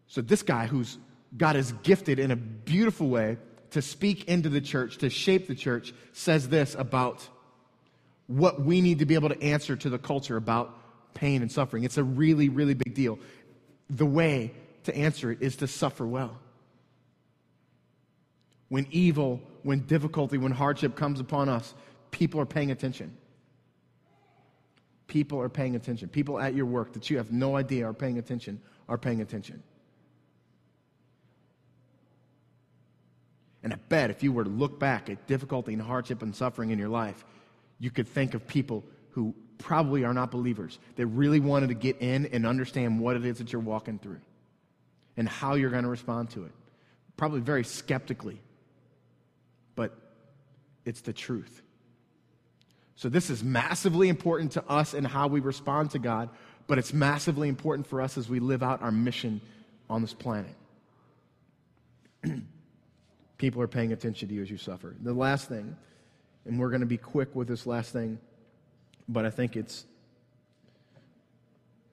So, 0.08 0.22
this 0.22 0.44
guy 0.44 0.68
who's 0.68 0.98
God 1.36 1.56
is 1.56 1.72
gifted 1.84 2.20
in 2.20 2.32
a 2.32 2.36
beautiful 2.36 3.08
way 3.10 3.38
to 3.72 3.82
speak 3.82 4.26
into 4.26 4.50
the 4.50 4.62
church, 4.62 4.98
to 4.98 5.10
shape 5.10 5.48
the 5.48 5.56
church, 5.56 5.94
says 6.14 6.50
this 6.50 6.76
about 6.76 7.28
what 8.28 8.62
we 8.62 8.82
need 8.82 9.00
to 9.00 9.06
be 9.06 9.16
able 9.16 9.30
to 9.30 9.42
answer 9.42 9.76
to 9.76 9.90
the 9.90 9.98
culture 9.98 10.38
about 10.38 10.78
pain 11.14 11.42
and 11.42 11.52
suffering. 11.52 11.84
It's 11.84 11.98
a 11.98 12.04
really, 12.04 12.50
really 12.50 12.74
big 12.74 12.94
deal. 12.94 13.20
The 13.90 14.06
way 14.06 14.54
to 14.84 14.96
answer 14.96 15.32
it 15.32 15.42
is 15.42 15.58
to 15.58 15.68
suffer 15.68 16.06
well. 16.06 16.38
When 18.70 18.88
evil, 18.92 19.42
when 19.64 19.82
difficulty, 19.82 20.38
when 20.38 20.54
hardship 20.54 20.96
comes 20.96 21.20
upon 21.20 21.50
us, 21.50 21.74
people 22.12 22.40
are 22.40 22.46
paying 22.46 22.72
attention. 22.72 23.16
People 25.08 25.42
are 25.42 25.50
paying 25.50 25.76
attention. 25.76 26.08
People 26.08 26.40
at 26.40 26.56
your 26.56 26.66
work 26.66 26.94
that 26.94 27.10
you 27.10 27.18
have 27.18 27.34
no 27.34 27.58
idea 27.58 27.86
are 27.86 27.94
paying 27.94 28.18
attention 28.18 28.62
are 28.88 28.98
paying 28.98 29.22
attention. 29.22 29.62
And 33.64 33.74
I 33.74 33.78
bet 33.92 34.10
if 34.10 34.24
you 34.24 34.32
were 34.32 34.46
to 34.46 34.50
look 34.50 34.80
back 34.80 35.10
at 35.10 35.28
difficulty 35.28 35.74
and 35.74 35.82
hardship 35.82 36.22
and 36.24 36.34
suffering 36.34 36.72
in 36.72 36.80
your 36.80 36.89
life, 36.89 37.26
you 37.78 37.92
could 37.92 38.08
think 38.08 38.34
of 38.34 38.48
people 38.48 38.86
who 39.10 39.36
probably 39.58 40.06
are 40.06 40.14
not 40.14 40.32
believers 40.32 40.80
that 40.96 41.06
really 41.08 41.42
wanted 41.42 41.68
to 41.68 41.76
get 41.76 41.98
in 42.02 42.26
and 42.28 42.48
understand 42.48 43.00
what 43.00 43.18
it 43.18 43.26
is 43.26 43.38
that 43.39 43.52
you're 43.52 43.62
walking 43.62 44.00
through 44.00 44.22
and 45.18 45.28
how 45.28 45.56
you're 45.56 45.70
going 45.70 45.84
to 45.84 45.89
respond 45.89 46.30
to 46.30 46.46
it. 46.46 46.54
Probably 47.18 47.42
very 47.42 47.66
skeptically, 47.66 48.39
but 49.76 49.94
it's 50.86 51.02
the 51.02 51.14
truth. 51.14 51.62
So, 52.96 53.10
this 53.10 53.30
is 53.30 53.44
massively 53.44 54.08
important 54.08 54.54
to 54.54 54.64
us 54.70 54.94
and 54.94 55.06
how 55.06 55.28
we 55.28 55.42
respond 55.42 55.92
to 55.92 56.00
God, 56.00 56.30
but 56.68 56.78
it's 56.78 56.94
massively 56.94 57.50
important 57.50 57.86
for 57.88 58.02
us 58.02 58.18
as 58.18 58.30
we 58.30 58.39
live 58.39 58.64
out 58.64 58.82
our 58.82 58.92
mission 58.92 59.42
on 59.89 60.02
this 60.02 60.14
planet. 60.14 60.56
People 63.42 63.60
are 63.60 63.68
paying 63.68 63.92
attention 63.92 64.28
to 64.30 64.36
you 64.36 64.44
as 64.44 64.52
you 64.52 64.58
suffer. 64.58 64.96
The 65.02 65.16
last 65.16 65.50
thing, 65.50 65.76
and 66.46 66.60
we're 66.60 66.70
going 66.70 66.82
to 66.82 66.86
be 66.86 66.98
quick 66.98 67.36
with 67.36 67.48
this 67.48 67.66
last 67.66 67.92
thing, 67.92 68.20
but 69.10 69.26
I 69.26 69.32
think 69.32 69.56
it's 69.56 69.88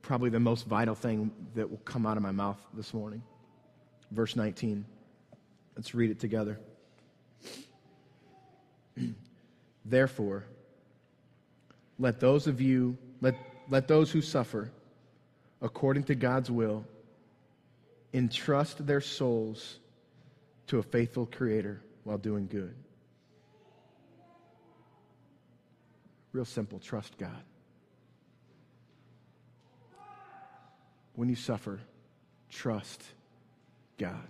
probably 0.03 0.29
the 0.29 0.41
most 0.41 0.67
vital 0.67 0.95
thing 0.95 1.31
that 1.55 1.71
will 1.71 1.81
come 1.87 2.05
out 2.05 2.19
of 2.19 2.23
my 2.23 2.33
mouth 2.33 2.59
this 2.75 2.93
morning. 2.93 3.23
Verse 4.11 4.37
19. 4.37 4.85
Let's 5.75 5.95
read 5.95 6.11
it 6.11 6.21
together. 6.21 6.61
Therefore, 9.87 10.45
let 11.99 12.21
those 12.21 12.47
of 12.47 12.61
you, 12.61 12.99
let, 13.23 13.37
let 13.71 13.89
those 13.89 14.11
who 14.11 14.21
suffer 14.21 14.71
according 15.63 16.03
to 16.05 16.15
God's 16.15 16.51
will 16.51 16.85
entrust 18.13 18.87
their 18.87 19.01
souls 19.01 19.79
to 20.69 20.79
a 20.79 20.83
faithful 20.83 21.27
Creator 21.27 21.81
while 22.05 22.19
doing 22.19 22.47
good. 22.47 22.75
Real 26.33 26.45
simple 26.45 26.79
trust 26.79 27.17
God. 27.19 27.43
When 31.15 31.29
you 31.29 31.35
suffer, 31.35 31.81
trust 32.51 33.03
God. 33.99 34.29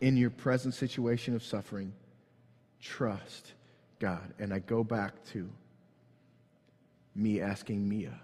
In 0.00 0.16
your 0.16 0.30
present 0.30 0.74
situation 0.74 1.34
of 1.34 1.42
suffering, 1.42 1.92
trust 2.80 3.52
God. 3.98 4.32
And 4.38 4.54
I 4.54 4.60
go 4.60 4.84
back 4.84 5.12
to 5.32 5.50
me 7.14 7.40
asking 7.40 7.88
Mia, 7.88 8.18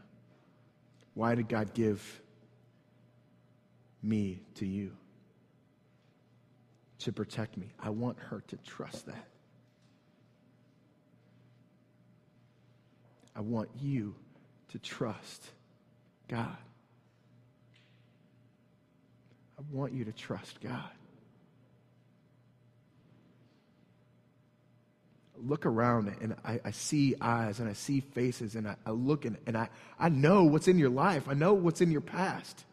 why 1.15 1.35
did 1.35 1.49
God 1.49 1.75
give 1.75 2.21
me 4.03 4.41
to 4.57 4.67
you? 4.67 4.93
To 7.01 7.13
protect 7.13 7.57
me. 7.57 7.73
I 7.79 7.91
want 7.91 8.19
her 8.19 8.43
to 8.49 8.57
trust 8.59 9.07
that. 9.07 9.27
I 13.37 13.41
want 13.41 13.69
you 13.81 14.15
to 14.69 14.79
trust 14.79 15.51
God. 16.29 16.57
I 19.59 19.63
want 19.71 19.93
you 19.93 20.05
to 20.05 20.13
trust 20.13 20.61
God. 20.61 20.91
Look 25.37 25.67
around 25.67 26.15
and 26.21 26.35
I, 26.45 26.61
I, 26.65 26.71
see 26.71 27.15
eyes 27.21 27.61
and 27.61 27.69
I 27.69 27.73
see 27.73 28.01
faces 28.01 28.55
and 28.55 28.69
I, 28.69 28.77
I 28.87 28.91
look 28.91 29.25
and, 29.25 29.37
and 29.47 29.57
I, 29.57 29.69
I 29.99 30.09
know 30.09 30.45
what's 30.45 30.69
in 30.69 30.79
your 30.79 30.91
life. 30.91 31.29
I 31.29 31.35
know 31.35 31.55
what's 31.55 31.81
in 31.81 31.91
your 31.91 32.01
past. 32.01 32.65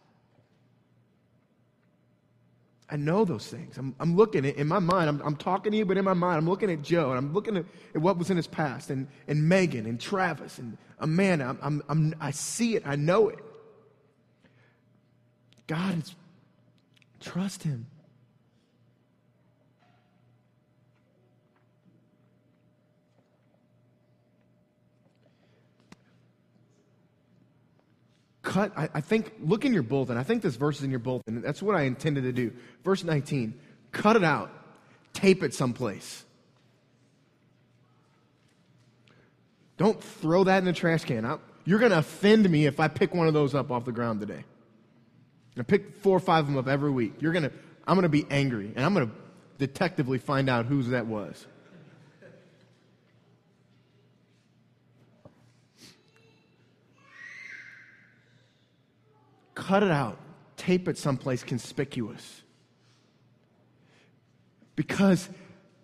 I 2.89 2.97
know 2.97 3.24
those 3.24 3.47
things. 3.47 3.78
I'm, 3.78 3.95
I'm 3.99 4.18
looking 4.18 4.45
at 4.45 4.57
in 4.57 4.68
my 4.68 4.80
mind, 4.80 5.09
I'm, 5.09 5.22
I'm 5.22 5.38
talking 5.38 5.72
to 5.72 5.78
you, 5.78 5.86
but 5.86 5.97
in 5.97 6.03
my 6.03 6.14
mind, 6.14 6.38
I'm 6.38 6.49
looking 6.49 6.70
at 6.70 6.82
Joe 6.82 7.09
and 7.09 7.18
I'm 7.18 7.34
looking 7.34 7.55
at, 7.55 7.66
at 7.95 8.01
what 8.01 8.18
was 8.18 8.30
in 8.30 8.38
his 8.38 8.47
past 8.47 8.89
and, 8.89 9.07
and 9.28 9.47
Megan 9.47 9.86
and 9.86 9.99
Travis 9.99 10.59
and 10.59 10.78
Amanda. 10.99 11.45
I'm, 11.45 11.59
I'm, 11.62 11.84
I'm, 11.88 12.16
I 12.20 12.32
see 12.32 12.76
it. 12.76 12.84
I 12.86 12.97
know 12.97 13.30
it. 13.30 13.39
God 15.68 15.99
is, 15.99 16.16
trust 17.22 17.64
him. 17.64 17.88
Cut, 28.41 28.71
I, 28.77 28.89
I, 28.93 29.01
think, 29.01 29.33
look 29.39 29.65
in 29.65 29.73
your 29.73 29.83
bulletin. 29.83 30.17
I 30.17 30.23
think 30.23 30.41
this 30.41 30.55
verse 30.55 30.77
is 30.77 30.83
in 30.83 30.89
your 30.89 30.99
bulletin. 30.99 31.41
That's 31.41 31.61
what 31.61 31.75
I 31.75 31.83
intended 31.83 32.23
to 32.23 32.31
do. 32.31 32.53
Verse 32.83 33.03
19 33.03 33.59
cut 33.91 34.15
it 34.15 34.23
out, 34.23 34.49
tape 35.13 35.43
it 35.43 35.53
someplace. 35.53 36.23
Don't 39.77 40.01
throw 40.01 40.43
that 40.45 40.59
in 40.59 40.65
the 40.65 40.73
trash 40.73 41.03
can. 41.03 41.25
I, 41.25 41.37
you're 41.65 41.79
going 41.79 41.91
to 41.91 41.97
offend 41.97 42.49
me 42.49 42.67
if 42.67 42.79
I 42.79 42.87
pick 42.87 43.13
one 43.13 43.27
of 43.27 43.33
those 43.33 43.55
up 43.55 43.71
off 43.71 43.85
the 43.85 43.91
ground 43.91 44.19
today. 44.19 44.43
I 45.57 45.63
pick 45.63 45.97
four 45.97 46.15
or 46.15 46.19
five 46.19 46.41
of 46.41 46.47
them 46.47 46.57
up 46.57 46.67
every 46.67 46.91
week. 46.91 47.13
You're 47.19 47.33
going 47.33 47.43
to, 47.43 47.51
I'm 47.85 47.95
going 47.95 48.03
to 48.03 48.09
be 48.09 48.25
angry, 48.29 48.71
and 48.75 48.85
I'm 48.85 48.93
going 48.93 49.07
to 49.07 49.15
detectively 49.57 50.17
find 50.17 50.49
out 50.49 50.65
whose 50.65 50.89
that 50.89 51.07
was. 51.07 51.45
Cut 59.62 59.84
it 59.84 59.91
out, 59.91 60.18
tape 60.57 60.88
it 60.88 60.97
someplace 60.97 61.43
conspicuous. 61.43 62.41
Because 64.76 65.30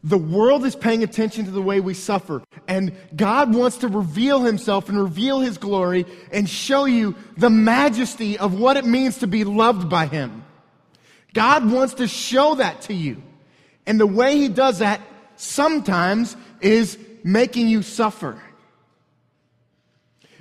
the 0.03 0.17
world 0.17 0.65
is 0.65 0.75
paying 0.75 1.03
attention 1.03 1.45
to 1.45 1.51
the 1.51 1.61
way 1.61 1.79
we 1.79 1.93
suffer, 1.93 2.41
and 2.67 2.93
God 3.15 3.53
wants 3.53 3.77
to 3.77 3.87
reveal 3.87 4.43
Himself 4.43 4.89
and 4.89 4.99
reveal 4.99 5.41
His 5.41 5.57
glory 5.57 6.05
and 6.31 6.49
show 6.49 6.85
you 6.85 7.15
the 7.37 7.49
majesty 7.49 8.37
of 8.37 8.59
what 8.59 8.77
it 8.77 8.85
means 8.85 9.19
to 9.19 9.27
be 9.27 9.43
loved 9.43 9.89
by 9.89 10.07
Him. 10.07 10.43
God 11.33 11.69
wants 11.69 11.95
to 11.95 12.07
show 12.07 12.55
that 12.55 12.81
to 12.83 12.93
you. 12.93 13.21
And 13.85 13.99
the 13.99 14.07
way 14.07 14.37
He 14.37 14.47
does 14.47 14.79
that 14.79 15.01
sometimes 15.35 16.35
is 16.61 16.97
making 17.23 17.67
you 17.67 17.83
suffer. 17.83 18.41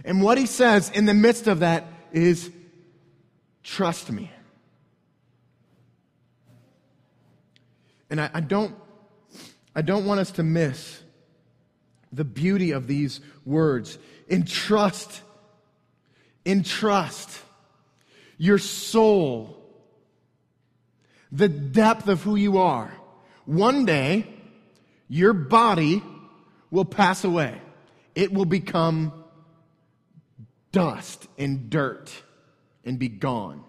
And 0.05 0.22
what 0.22 0.39
He 0.39 0.47
says 0.47 0.91
in 0.91 1.05
the 1.05 1.14
midst 1.14 1.49
of 1.49 1.59
that 1.61 1.84
is 2.12 2.51
Trust 3.66 4.12
me. 4.12 4.30
And 8.08 8.20
I, 8.20 8.30
I, 8.32 8.40
don't, 8.40 8.72
I 9.74 9.82
don't 9.82 10.06
want 10.06 10.20
us 10.20 10.30
to 10.32 10.44
miss 10.44 11.02
the 12.12 12.24
beauty 12.24 12.70
of 12.70 12.86
these 12.86 13.20
words. 13.44 13.98
Entrust, 14.30 15.20
entrust 16.46 17.40
your 18.38 18.58
soul, 18.58 19.60
the 21.32 21.48
depth 21.48 22.06
of 22.06 22.22
who 22.22 22.36
you 22.36 22.58
are. 22.58 22.94
One 23.46 23.84
day, 23.84 24.32
your 25.08 25.32
body 25.32 26.04
will 26.70 26.84
pass 26.84 27.24
away. 27.24 27.60
It 28.14 28.32
will 28.32 28.44
become 28.44 29.12
dust 30.70 31.26
and 31.36 31.68
dirt 31.68 32.12
and 32.87 32.99
be 32.99 33.09
gone, 33.09 33.62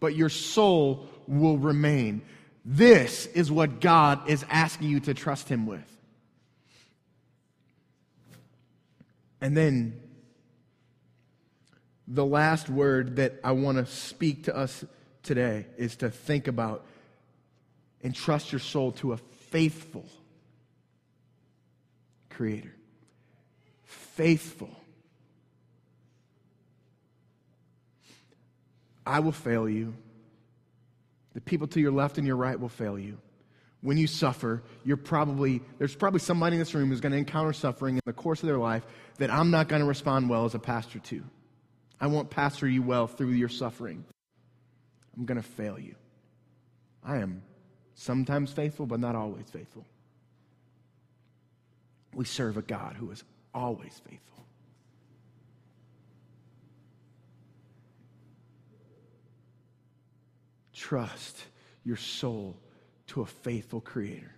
but 0.00 0.14
your 0.14 0.28
soul 0.28 1.08
will 1.26 1.56
remain. 1.56 2.20
This 2.64 3.26
is 3.26 3.50
what 3.50 3.80
God 3.80 4.28
is 4.28 4.44
asking 4.50 4.90
you 4.90 5.00
to 5.00 5.14
trust 5.14 5.48
Him 5.48 5.66
with. 5.66 5.80
And 9.40 9.56
then 9.56 9.98
the 12.06 12.26
last 12.26 12.68
word 12.68 13.16
that 13.16 13.40
I 13.42 13.52
want 13.52 13.78
to 13.78 13.86
speak 13.86 14.44
to 14.44 14.56
us 14.56 14.84
today 15.22 15.66
is 15.78 15.96
to 15.96 16.10
think 16.10 16.48
about 16.48 16.84
and 18.02 18.14
trust 18.14 18.52
your 18.52 18.58
soul 18.58 18.92
to 18.92 19.12
a 19.12 19.16
faithful 19.16 20.04
Creator. 22.40 22.74
Faithful. 23.84 24.70
I 29.10 29.18
will 29.18 29.32
fail 29.32 29.68
you. 29.68 29.92
The 31.34 31.40
people 31.40 31.66
to 31.66 31.80
your 31.80 31.90
left 31.90 32.16
and 32.16 32.24
your 32.24 32.36
right 32.36 32.58
will 32.58 32.68
fail 32.68 32.96
you. 32.96 33.18
When 33.80 33.98
you 33.98 34.06
suffer, 34.06 34.62
you're 34.84 34.96
probably, 34.96 35.62
there's 35.78 35.96
probably 35.96 36.20
somebody 36.20 36.54
in 36.54 36.60
this 36.60 36.72
room 36.74 36.90
who's 36.90 37.00
going 37.00 37.10
to 37.10 37.18
encounter 37.18 37.52
suffering 37.52 37.96
in 37.96 38.02
the 38.04 38.12
course 38.12 38.40
of 38.40 38.46
their 38.46 38.58
life 38.58 38.86
that 39.18 39.28
I'm 39.28 39.50
not 39.50 39.66
going 39.66 39.80
to 39.82 39.88
respond 39.88 40.30
well 40.30 40.44
as 40.44 40.54
a 40.54 40.60
pastor 40.60 41.00
to. 41.00 41.24
I 42.00 42.06
won't 42.06 42.30
pastor 42.30 42.68
you 42.68 42.82
well 42.82 43.08
through 43.08 43.30
your 43.30 43.48
suffering. 43.48 44.04
I'm 45.16 45.24
going 45.24 45.42
to 45.42 45.48
fail 45.48 45.76
you. 45.76 45.96
I 47.02 47.16
am 47.16 47.42
sometimes 47.96 48.52
faithful, 48.52 48.86
but 48.86 49.00
not 49.00 49.16
always 49.16 49.50
faithful. 49.50 49.84
We 52.14 52.26
serve 52.26 52.58
a 52.58 52.62
God 52.62 52.94
who 52.96 53.10
is 53.10 53.24
always 53.52 54.00
faithful. 54.08 54.39
Trust 60.80 61.36
your 61.84 61.98
soul 61.98 62.56
to 63.08 63.20
a 63.20 63.26
faithful 63.26 63.82
Creator. 63.82 64.34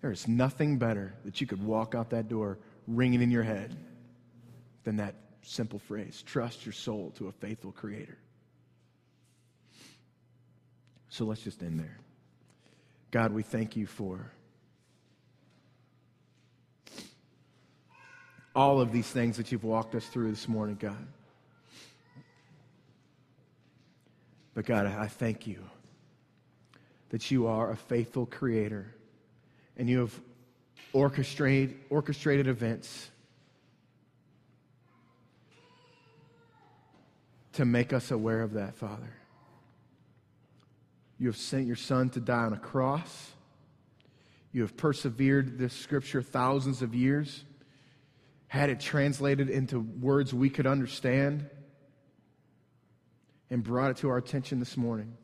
There 0.00 0.10
is 0.10 0.26
nothing 0.26 0.78
better 0.78 1.12
that 1.26 1.42
you 1.42 1.46
could 1.46 1.62
walk 1.62 1.94
out 1.94 2.08
that 2.08 2.26
door 2.26 2.58
ringing 2.86 3.20
in 3.20 3.30
your 3.30 3.42
head 3.42 3.76
than 4.84 4.96
that 4.96 5.14
simple 5.42 5.78
phrase 5.78 6.22
trust 6.22 6.64
your 6.64 6.72
soul 6.72 7.12
to 7.18 7.28
a 7.28 7.32
faithful 7.32 7.70
Creator. 7.70 8.16
So 11.10 11.26
let's 11.26 11.42
just 11.42 11.62
end 11.62 11.78
there. 11.78 11.98
God, 13.10 13.34
we 13.34 13.42
thank 13.42 13.76
you 13.76 13.86
for 13.86 14.32
all 18.54 18.80
of 18.80 18.90
these 18.90 19.10
things 19.10 19.36
that 19.36 19.52
you've 19.52 19.64
walked 19.64 19.94
us 19.94 20.06
through 20.06 20.30
this 20.30 20.48
morning, 20.48 20.78
God. 20.80 21.06
But 24.58 24.66
God, 24.66 24.86
I 24.86 25.06
thank 25.06 25.46
you 25.46 25.62
that 27.10 27.30
you 27.30 27.46
are 27.46 27.70
a 27.70 27.76
faithful 27.76 28.26
creator 28.26 28.92
and 29.76 29.88
you 29.88 30.00
have 30.00 30.20
orchestrated, 30.92 31.76
orchestrated 31.90 32.48
events 32.48 33.08
to 37.52 37.64
make 37.64 37.92
us 37.92 38.10
aware 38.10 38.42
of 38.42 38.54
that, 38.54 38.74
Father. 38.74 39.14
You 41.20 41.28
have 41.28 41.36
sent 41.36 41.68
your 41.68 41.76
Son 41.76 42.10
to 42.10 42.20
die 42.20 42.42
on 42.42 42.52
a 42.52 42.58
cross. 42.58 43.30
You 44.50 44.62
have 44.62 44.76
persevered 44.76 45.56
this 45.56 45.72
scripture 45.72 46.20
thousands 46.20 46.82
of 46.82 46.96
years, 46.96 47.44
had 48.48 48.70
it 48.70 48.80
translated 48.80 49.50
into 49.50 49.78
words 49.78 50.34
we 50.34 50.50
could 50.50 50.66
understand, 50.66 51.48
and 53.50 53.62
brought 53.62 53.90
it 53.90 53.96
to 53.98 54.08
our 54.10 54.18
attention 54.18 54.58
this 54.58 54.76
morning. 54.76 55.16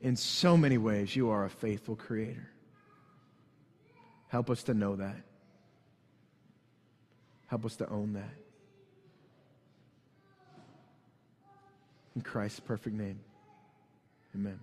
In 0.00 0.16
so 0.16 0.56
many 0.56 0.78
ways, 0.78 1.14
you 1.14 1.30
are 1.30 1.44
a 1.44 1.50
faithful 1.50 1.96
creator. 1.96 2.48
Help 4.28 4.48
us 4.48 4.62
to 4.64 4.74
know 4.74 4.96
that. 4.96 5.16
Help 7.48 7.66
us 7.66 7.76
to 7.76 7.88
own 7.88 8.12
that. 8.12 8.34
In 12.14 12.22
Christ's 12.22 12.60
perfect 12.60 12.96
name, 12.96 13.20
amen. 14.34 14.58